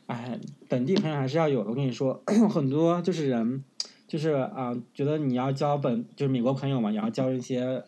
[0.07, 0.38] 哎，
[0.69, 1.71] 本地朋友还是要有的。
[1.71, 3.62] 我跟你说， 很多就是人，
[4.09, 7.85] 就是啊，觉得你要交本就是美国朋友嘛，也要交一些。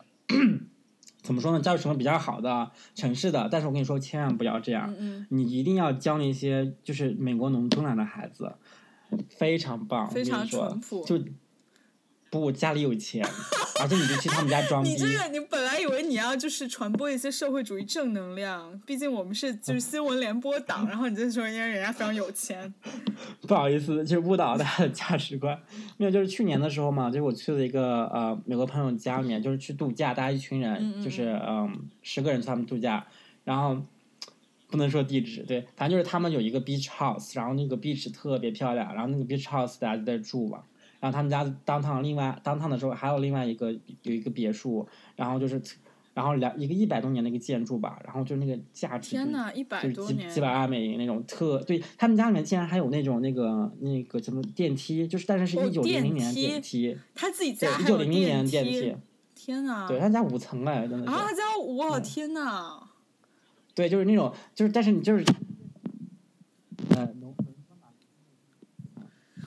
[1.25, 8.53] 怎么说呢，教育什么比较好的城市的，但是我跟你说，千万不要这样，嗯嗯，你一定要教那些就是美国农村来的孩子，
[9.27, 11.19] 非常棒，非常我跟你说淳朴就
[12.41, 13.25] 不家里有钱，
[13.81, 22.73] 而且你就去他们家装逼你，这个，你本来以为你要就是传播一些社会主义正能量，毕竟我们是 就是新闻联播党，然后你就说因为人家非常有钱，
[23.41, 25.59] 不好意思，就是误导大家的价值观。
[25.97, 33.05] 没有，就是去年的时候嘛，就是我去了一个呃美国朋友家里面，就是去度假，大家一群人，嗯嗯就是嗯十个人去他们度假，
[33.43, 33.77] 然后
[34.69, 40.63] 不能说地址，对，反正就是他们有一个 beach house，然后那个 beach 特别漂亮，然后那个 beach house 大家就在住嘛。
[41.05, 45.61] 然后他们家当趟另外当趟的时候还有另外一个有一个别墅，然后就是
[46.15, 58.97] 然后两一个一百多年的一个建筑吧，然后就那个价值就天呐，一百就是几多年几，百万美金那种特，对他们家里面竟然还有那种那个那个什么电梯，就是但是是哦一九零零年的电电梯，他自己对家，一九零零年电电梯，
[59.35, 62.79] 天呐，对他家五层哎，真的是，啊，他家我嗯天呐，
[63.75, 65.23] 对，就是那种就是但是你就是，
[66.95, 67.35] 呃，农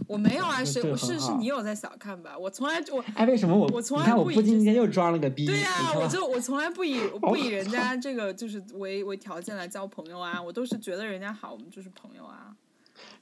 [0.08, 2.36] 我没有啊， 谁是是是你有在小看吧？
[2.36, 12.56] 我从来我哎，为什么我我从来不以这不今天又装了个逼，对呀、我就我从来不以 不以人家这个就是为为条件来交朋友啊，我都是觉得人家好，我们就是朋友啊。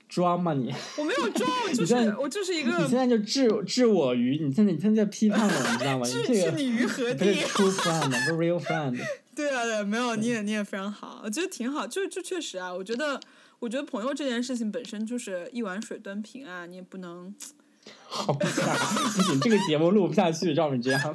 [0.08, 6.06] 装吗你，我没有装，我 就是我就是一个你现在就置置我于你现在你现在在批判我，你知道吗？
[6.06, 8.96] 置置你于何不是地？true friend，不是 real friend。
[9.34, 13.18] 对啊，对，没有，你也你也非常好，我觉得挺好，就就确实啊，我觉得
[13.58, 17.34] 我觉得朋友这件事情本身就是一碗水端平啊，你也不能
[18.08, 18.74] 好假，
[19.14, 21.14] 不行，这个节目录不下去，照你这样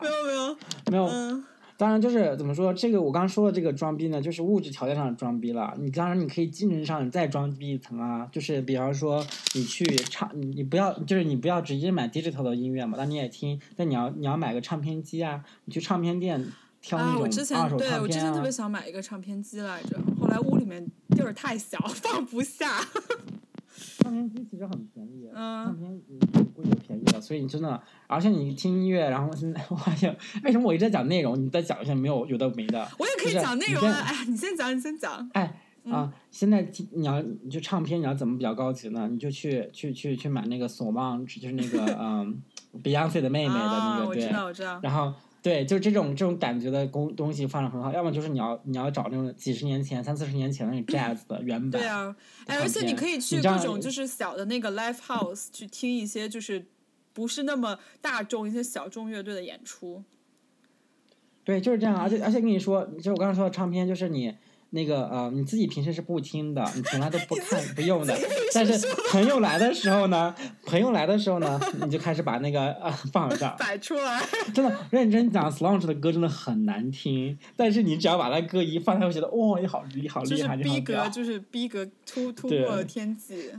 [0.00, 0.08] 没。
[0.08, 0.56] 有没有，
[0.90, 1.44] 没有，嗯，
[1.76, 5.74] 当然就是怎么说，这个我刚刚说的这个装逼呢，就是物质条件上的装逼了。
[5.78, 16.52] 你当然你可以精神上你再装逼一层啊，就是比方说你去唱，你你不要就是你不要直接买 digital 的音乐嘛，但你也听，但你要你要买个唱片机啊，你去唱片店
[16.84, 18.50] 挑那啊，种我之二手前对唱片啊我之前特别。
[18.50, 22.70] 想买一个唱片机来着，后来屋里面地儿太小， 放不下。
[24.00, 26.18] 唱片机其实很便宜，嗯唱片你
[26.54, 32.86] 贵有便宜的，所以你真的，而且你听音乐，然后现在我发现为什么我一直在讲内容，你再讲一下没有有的没的。
[32.98, 35.28] 我也可以讲内容啊，哎，你先讲，你先讲。
[35.32, 39.08] 哎嗯啊，现在听你要你就唱片你要怎么比较高级呢？
[39.10, 42.40] 你就去去去去买那个 Solange，就是那个 嗯
[42.82, 44.80] Beyonce 的妹妹的那啊，个，对我知，道，我知道。
[44.82, 45.12] 然后
[45.44, 56.64] 对，就这种这种感觉的东东西放的很好，要么就是你要你要找那种几十年前、三四十年前的那种 jazz 的原版，对啊，哎，而且你可以去各种就是小的那个 live house 去听一些就是
[57.12, 60.02] 不是那么大众一些小众乐队的演出。
[61.44, 61.94] 对，就是这样。
[61.94, 64.34] 而且而且跟你说，就我刚刚说的唱片，就是你
[64.74, 68.12] 那个呃，你自己平时是不听的，你从来都不看不用的。
[68.52, 70.34] 但是朋友来的时候呢，
[70.66, 73.54] 朋友来的时候呢，你就开始把那个啊、放上。
[73.58, 74.20] 摆出来，
[74.52, 83.50] 真的认真讲，Slange 的歌真的很难听，但是你只要把那歌一放，他会觉得哇，你好厉好厉害，就是逼格，就是逼格突突破了天际。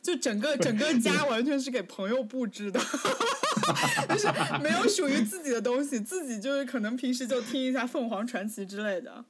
[0.00, 2.78] 就整个 整个家完全是给朋友布置的，
[4.08, 4.28] 就是
[4.62, 9.24] 没有属于自己的东西，自己就是可能平时就听一下凤凰传奇之类的。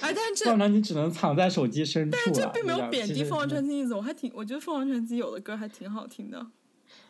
[0.00, 2.32] 哎，但是这不然你只能藏在手机深处了。
[2.34, 6.46] 这并没有贬低凤凰传奇的意思，我还挺，我觉得凤凰传奇有的歌还挺好听的。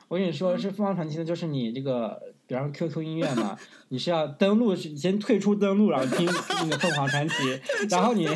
[0.08, 3.56] 我跟你嗯说，是凤凰传奇的，就是你这个，比方说 QQ 音乐嘛，
[3.88, 7.34] 你是要登录，是先退出登录，然后听那个凤凰传奇，
[7.90, 8.28] 然后你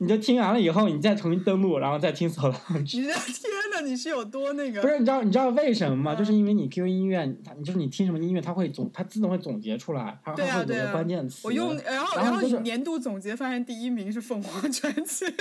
[0.00, 2.80] 你就听完了以后，你再重新登录，然后再听 Solange。
[2.80, 4.82] 你这天呐，你是有多那个？
[4.82, 6.14] 不是，你知道你知道为什么吗？
[6.14, 11.40] 嗯就是因为你 QQ 音乐，它你就是你听什么音乐，它会总它自动会总结出来，它会有个关键词。
[11.44, 15.24] 我用，然后然后就是年度总结发现第一名是凤凰传奇。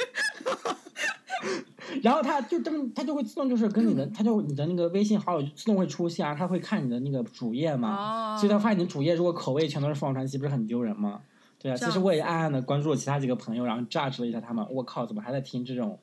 [2.03, 8.35] 然后他就这么，他就会自动就是跟你的，他就你的那个微信好友就自动会出现啊，它会看你的那个主页嘛。
[8.35, 11.21] 哦所以他发现你的主页如果口味全都是凤凰传奇，不是很丢人吗？
[11.59, 15.99] 对啊，其实我也暗暗的关注了其他几个朋友，然后 judge 了一下他们，我靠，怎么还在听这种，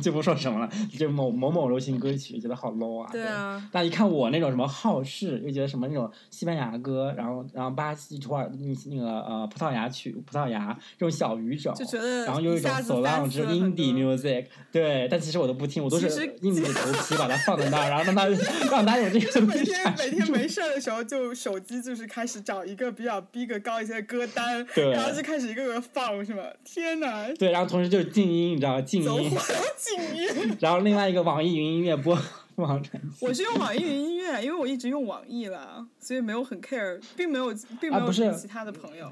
[0.00, 3.08] 就不说什么了，就某某某流行歌曲，觉得好 low 啊。
[3.10, 8.50] 对啊，但一看我那种什么好事，又觉得什么那种西班牙歌，然后然后巴西、土耳
[8.90, 16.08] 那个呃葡萄牙曲、葡萄牙这种小语种，就觉得然后又一种下子 Solange fancy 了很 indie music，对，但其实我都不听，我都是
[16.42, 18.26] 硬着头皮把它放在那儿，然后让它
[18.70, 26.42] 让它有这个每天每天没事儿的时候，就手机就是开始找一个比较逼格高一些的歌单，对然后就开始一个个放，是吧？
[26.64, 28.80] 天哪，对，然后同时就是静音，你知道吗？
[28.80, 29.30] 静音
[30.60, 32.14] 然后另外一个网易云音乐播
[32.56, 33.24] 凤凰传奇。
[33.24, 39.10] 我是用网易云音乐，因为我一直用网易了，所以没有很 care，并没有并没有其他的朋友。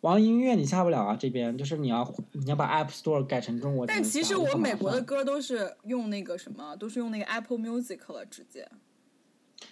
[0.00, 3.86] 网易音乐你下不了啊，这边就是你要你要把 App Store 改成中国。
[3.86, 8.68] 但其实我美国的歌都是用那个什么，都是用那个 Apple Music 了，直接。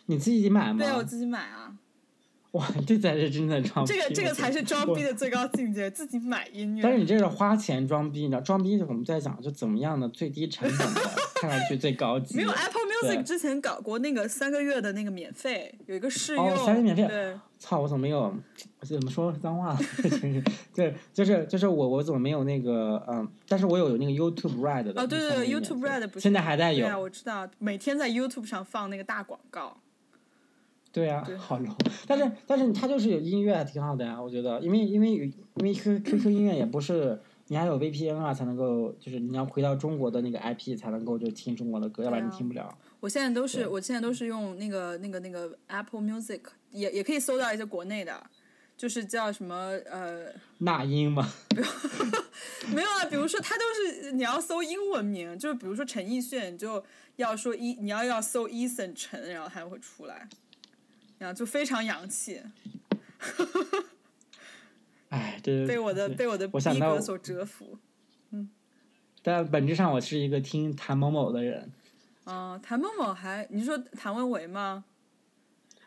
[0.07, 0.79] 你自己买吗？
[0.79, 1.77] 对啊，我自己买啊。
[2.53, 3.93] 哇，这才是真的装逼。
[3.93, 6.83] 这个这个才是装逼的最高境界，自己买音乐。
[6.83, 11.01] 但是你这是花钱装逼，你知道装逼我们在讲就怎么样的最低成本的，
[11.37, 12.37] 看上去最高级。
[12.37, 18.35] 没有 Apple Music 之前搞过那个三个月的那个免费，有一个试用，哦三个月免费对，操，我怎么没有？
[18.81, 19.79] 我怎么说脏话了？
[20.03, 20.45] 真是，
[20.75, 23.27] 对，就是就是我我怎么没有那个嗯？
[23.49, 25.01] 但是我有那个 YouTube Red 的。
[25.01, 26.81] 哦对对对，YouTube Red 不是现在还在有。
[26.81, 29.79] 对啊，我知道，每天在 YouTube 上放那个大广告。
[30.93, 31.75] 对啊对，好 low。
[32.07, 35.33] 但是但是它就是有音乐还挺好的呀，我觉得，因为因为有因
[35.65, 37.19] 为 Q Q Q 音乐也不是
[37.49, 42.77] 你还有 VPN 啊才能够，就是你要回到中国的那个 IP 才能够就听中国的歌，要不然你听不了。
[43.01, 46.41] 我现在都是我现在都是用那个那个那个 Apple Music，
[46.71, 48.23] 也也可以搜到一些国内的，
[48.77, 49.55] 就是叫什么
[49.91, 50.27] 呃。
[50.59, 51.29] 那英嘛，
[52.73, 56.83] 没有啊，比如说它都是你要搜英文名，就是比如说陈奕迅，你就
[57.17, 60.29] 要说一你要要搜 Eason 陈，然后它会出来，
[61.23, 62.43] 然后就非常洋气，
[65.09, 67.79] 哎，这被我的对被我的逼格所折服。
[69.23, 71.71] 但本质上我是一个听谭某某的人。
[72.25, 74.83] 啊、谭某某还你是说谭维维吗？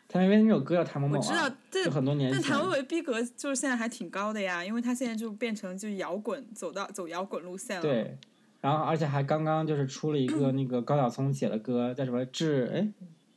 [0.08, 2.40] 谭维维那首歌叫谭某某、啊，我知道，这就很多年前。
[2.40, 7.82] 但谭维维逼格就是现在还挺高的呀，因为他现在就变成就是摇滚，走到走摇滚路线了。
[7.82, 8.16] 对，
[8.62, 12.88] 然后而且还刚刚就是出了一个 那个高晓松写的歌，叫什么致哎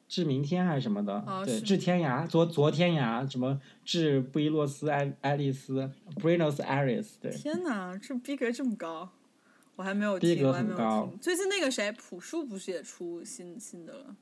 [0.10, 9.07] 致明天还是什么的，对，哦是致天涯，昨昨天涯，什么至布宜诺斯艾爱丽丝，Buenos Aires，对，天哪，这逼格这么高，
[9.76, 11.12] 我还没有听，逼格很高。
[11.22, 14.16] 最近那个谁，朴树不是也出新新的了，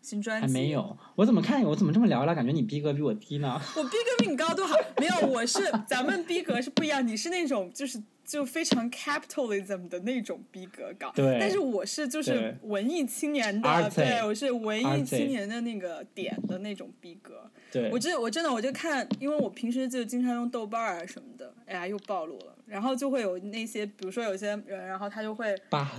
[0.00, 0.46] 新专辑？
[0.46, 0.70] 还没。
[0.70, 2.32] 有，我怎么看我怎么这么聊了？
[2.32, 3.60] 感觉你逼格比我低呢？
[3.76, 4.76] 我逼格比你高多好？
[4.98, 17.50] 没有，我是咱们逼格是不一样，你是那种就是就非常 capitalism 的那种逼格高，对但是我是就是文艺青年的对，我是文艺青年的那个点的那种逼格。
[17.72, 25.56] 对我，真我真的我就看，因为我平时就经常用豆瓣儿啊什么的，哎呀又暴露了，然后就会有那些，比如说有些人，然后他就会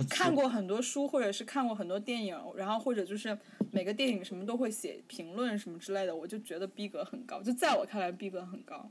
[0.08, 3.36] 看过很多书，或者是看过很多电影，然后或者就是
[3.72, 8.88] 每个电影什么都会写评论什么之类的，我就觉得逼格很高，就在我看来逼格很高。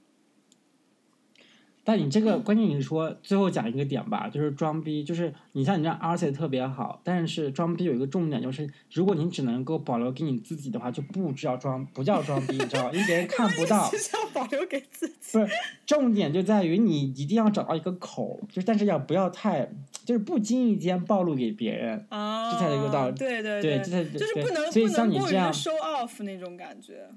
[1.89, 12.91] 但你这个关键你是说最后讲一个点吧，就是装逼，就是你像你这样 R C 特别好，但是装逼有一个重点就是，如果你只能够保留给你自己的话，就不叫装，不叫装逼，你知道吧？
[12.93, 13.89] 因为别人看不到。
[13.89, 15.15] 是要保留给自己。
[15.31, 15.47] 不是，
[15.87, 19.67] 重点就在于你一定要找到一个口，就是但是要不要太，
[20.05, 22.05] 就是不经意间暴露给别人。
[22.09, 27.09] 啊，这才是一个道理对对对，这才就是不能所以不能过于的像你这样，show off 那种感觉。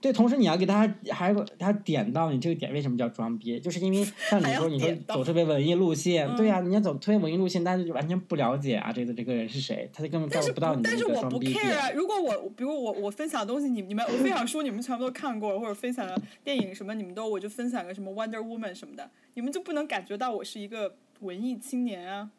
[0.00, 11.90] 对，同时你要给大家还有他点到你这个点为什么叫装逼，就是因为像你说你说走特别文艺路线，对嗯呀、你要走特别文艺路线，大家就完全不了解啊，这个这个人是谁，他就根本但是 get 不到你的但是我不 care 啊！
[11.90, 22.30] 如果我比如我我分享的东西，你你们我分享书你们全部都看过，或者分享的电影什么你们都，我就分享个什么 Wonder Woman 什么的，你们就不能感觉到我是一个文艺青年啊？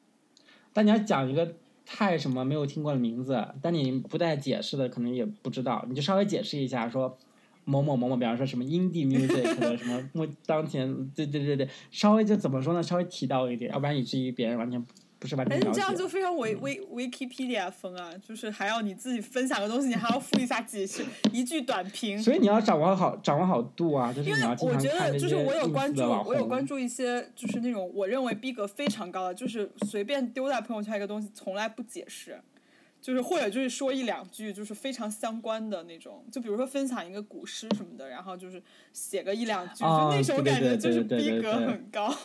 [0.74, 1.54] 但你要讲一个
[1.86, 7.16] 太什么没有听过的名字，但你不带解释的，可能也不知道，你就稍微解释一下说。
[7.72, 12.84] 某某某某，比方说什么 indie music 的什么目当前，对对对对，稍微就怎么说呢？
[12.84, 15.66] 稍微提到一点，要不然以至于别人完全不不是完全了解。
[15.66, 22.22] 但是这样就非常维维 Wikipedia 风啊，就是还要你自己分享个东西，你还要附一下解释，一句短评。
[22.22, 32.42] 所以你要掌握好掌握好度啊，就是因为你要经我觉得就是我有关注，我有关注一些就是那种我认为逼格非常高的，就是随便丢在朋友圈一个东西从来不解释，
[33.02, 38.62] 就是或者就是说一两句就是非常相关的那种，就比如说分享一个古诗什么的，然后就是
[38.94, 42.16] 写个一两句，哦就那种对对对感觉就是对对对逼格对很高。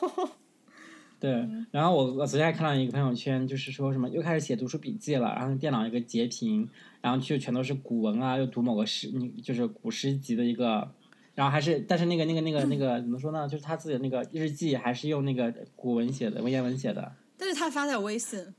[1.18, 6.68] 对， 嗯然后我我昨天还看到一个朋友圈，就是说什么又开始写读书笔记了，然后电脑一个截屏，
[7.00, 10.92] 然后就全都是古文啊，又读某个诗，你就是古诗集的一个，
[11.34, 13.48] 然后还是但是那个那个那个那个怎么说呢？
[13.48, 17.10] 就是他自己的那个日记还是用那个古文写的，文言文写的。
[17.38, 18.54] 但是他发在微信，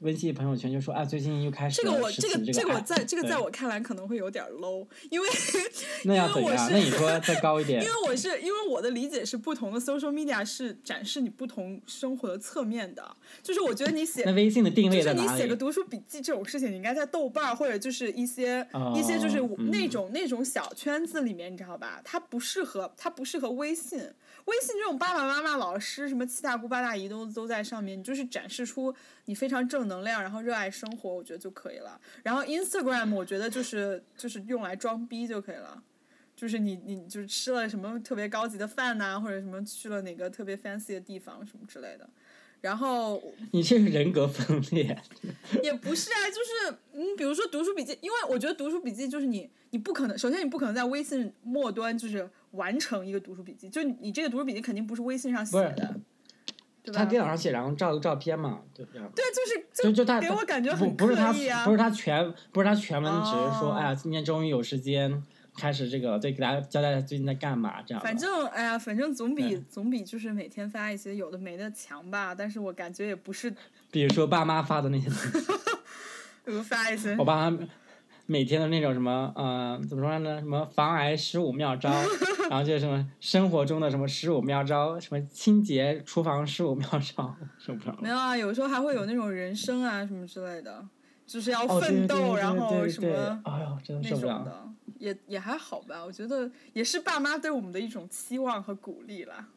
[0.00, 5.28] 微信朋友圈就说啊，最近又开始这个我这个这个我在这个在我看来可能会有点 low，因为
[6.04, 6.66] 那要因为我怎样？
[6.68, 7.86] 是那你说 再高一点因？
[7.88, 15.56] 为我是因为我的理解是不同的 social media 是展示你不同生活的侧面的，就是我觉得你写 那微信的定就位在哪里是你写个？
[15.56, 22.00] 读书笔记这种事情，你应该在豆瓣儿或者就是一些、哦一些就是嗯那种、那种小圈子里面，你知道吧？
[22.02, 24.00] 它不适合它不适合微信，
[24.46, 28.94] 微信这种爸爸妈妈、老师什么七大姑八大姨都都在上面，你就是展示出
[29.26, 32.00] 你非常正能量，然后热爱生活，我觉得就可以了。
[32.22, 35.82] 然后 Instagram 我觉得就是就是用来装逼就可以了。
[36.34, 42.08] 就是你，你就是吃了什么特别高级的饭呐、或者什么去了哪个特别 fancy 的地方什么之类的。
[42.60, 44.96] 然后你这是人格分裂。
[45.62, 55.94] 也不是啊，就是嗯，比如说读书笔记，因为我觉得读书笔记就是你，你不可能，首先你不可能在微信末端就是完成一个读书笔记，就你这个读书笔记肯定不是微信上写的，
[56.82, 56.98] 对吧？
[56.98, 61.32] 他电脑上写，然后照个照片嘛，对对，就是就就他给我感觉很不是他
[61.64, 65.22] 不是他全不是他全文，只是说哎呀，今天终于有时间。
[65.60, 68.02] 开始这个，对，给大家交代最近在干嘛，这样。
[68.02, 72.34] 反正，哎呀，反正总比总比就是每天发一些有的没的强吧。
[72.34, 73.52] 但是我感觉也不是。
[73.92, 75.52] 比如说爸妈发的那些东西。
[76.44, 77.14] 比如发一些。
[77.18, 77.58] 我爸妈
[78.24, 80.38] 每天的那种什么，嗯，怎么说呢？
[80.38, 81.90] 什么防癌十五妙招，
[82.48, 87.96] 然后就是什么生活中的什么十五妙招，什么清洁厨房十五妙招，受不了。
[88.00, 90.86] 没有啊，有时候还会有那种人生啊什么之类的，
[91.26, 94.72] 就是要奋斗，然后什么，哎呦，真的受不了。
[95.00, 99.48] 也也还好吧，我觉得也是爸妈对我们的一种期望和鼓励啦。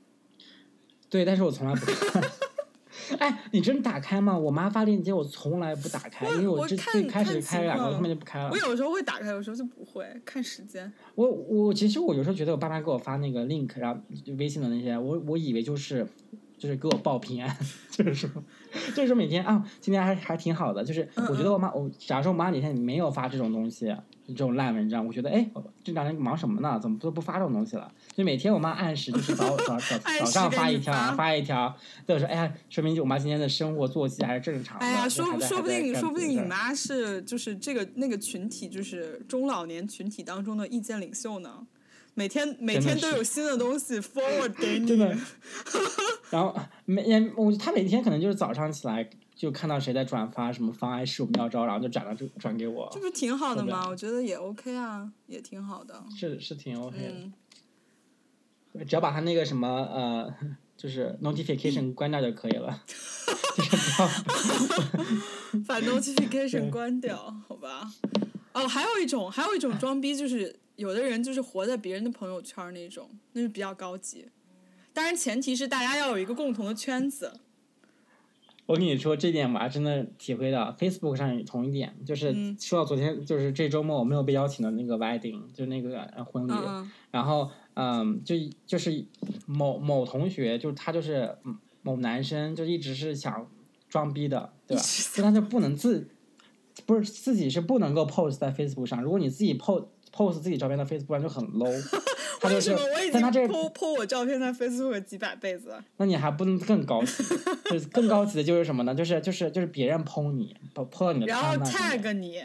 [1.07, 2.23] 对，但是我从来不看。
[3.19, 4.37] 哎，你真打开吗？
[4.37, 8.49] 我妈发链接，我从来不打开，因为我最最开始开两个，后面就不开了。
[8.49, 10.91] 我有时候会打开，有时候就不会看时间。
[11.15, 13.99] 我我其实我有时候觉得我爸妈给我发那个 link，然后
[14.37, 16.07] 微信的那些，我我以为就是
[16.57, 17.57] 就是给我报平安，
[17.91, 18.29] 就是说
[18.95, 23.93] 就是说每天啊，今天还还挺好的，就是我觉得我妈我假如说我妈哪天没有发这种东西。
[24.27, 25.49] 这种烂文章，我觉得哎，
[25.83, 26.79] 这两天忙什么呢？
[26.81, 27.91] 怎么都不发这种东西了？
[28.15, 31.75] 就每天我妈按时就是早早早 早上发一条，发一条，
[32.07, 34.85] 就说哎呀，说明我妈今天的生活作息还是正常的。
[34.85, 41.67] 哎呀，说说不定说不定你妈是就是这个那个群体，就是中老年群体当中的意见领袖呢。
[42.13, 44.87] 每天每天都有新的东西 forward 给你。
[44.87, 45.15] 真的。
[46.31, 46.55] 然后
[46.85, 49.09] 每天我他每天可能就是早上起来。
[49.35, 53.87] 就看到谁在转发什么防癌十五妙招，然后就转了这转给我，这不挺好的吗？
[53.89, 56.01] 我觉得也 OK 啊，也挺好的。
[56.15, 57.31] 是是挺 OK
[58.73, 60.33] 的，只要把他那个什么呃，
[60.77, 62.83] 就是 notification 关掉就可以了。
[65.67, 67.91] 把 notification 关掉，好吧？
[68.53, 74.27] 哦，还有一种，还有一种装逼，就是有的人就是活在别人的朋友圈那种，那是比较高级。
[74.93, 77.33] 当然，前提是大家要有一个共同的圈子。
[78.65, 80.71] 我跟你说这点，我还真的体会到。
[80.79, 86.53] Facebook 上也同一点，就是说到昨天，就是这周末我没有被邀请的那个 wedding，就那个婚礼。
[87.11, 88.35] 然后，嗯，就
[88.65, 89.05] 就是
[89.45, 91.35] 某某同学，就是他就是
[91.81, 93.45] 某男生，就一直是想
[93.89, 94.83] 装逼的，对吧？
[95.13, 96.07] 就他就不能自，
[96.85, 99.01] 不是自己是不能够 post 在 Facebook 上。
[99.01, 101.71] 如果你自己 post post 自己照片在 Facebook 上就很 low。
[102.43, 105.73] 为什么我已经 po po 我照片在 Facebook 几百辈子？
[105.95, 107.23] 那你还不能更高级？
[107.71, 108.93] 就是更高级的就是什么呢？
[108.93, 112.41] 就是就是就是别人 po 你，po 到你的 tag 你，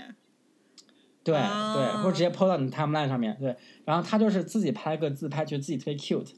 [1.24, 3.56] 对对，或者直接 po 到你 timeline 上面，对。
[3.84, 6.30] 然后他就是自己拍个自拍，觉得自己特别 cute，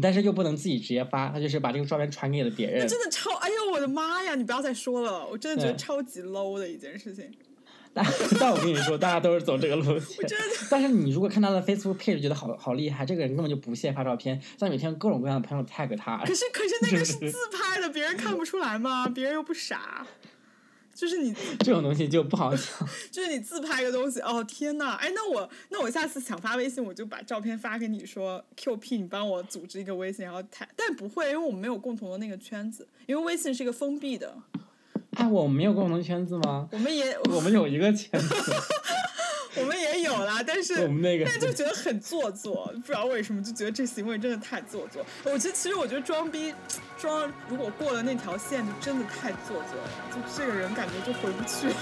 [0.00, 2.86] 但是又不能自己直接发，他就是把这个照片传给了别人。
[2.88, 4.34] 真的超，哎呦我的妈呀！
[4.34, 7.30] 你不要再说了，我真的觉得超级 low 的一件事情。
[7.94, 8.02] 但
[8.40, 10.26] 但我跟你说，大家都是走这个路线。
[10.70, 16.16] 但是你如果看他的 Facebook page，觉得好好厉害，这个人根本就不屑发照片，在每天各种各样的朋友 tag 他。
[16.24, 19.06] 可是可是那个是自拍的，别人看不出来吗？
[19.08, 20.06] 别人又不傻。
[20.94, 22.66] 就是你 这种东西就不好讲。
[23.10, 30.66] 就是你自拍个东西，哦天呐，哎，那我那我下次想发微信，我就把照片发给你，说 QP，你帮我组织一个微信，然后 tag。
[30.76, 34.36] 但不会，因为我们没有共同的那个圈子，因为微信是一个封闭的。
[35.16, 36.68] 哎，我们没有共同圈子吗？
[36.72, 38.34] 我们也，我们有一个圈子，
[39.56, 45.04] 我们也有啦，但是，我们那个，但就觉得很做作，不知道为什么，就觉得这行为真的太做作。
[45.24, 46.54] 我觉得，其实我觉得装逼，
[46.98, 51.74] 装如果过了那条线，就真的太做作了，就这个人感觉就回不去了。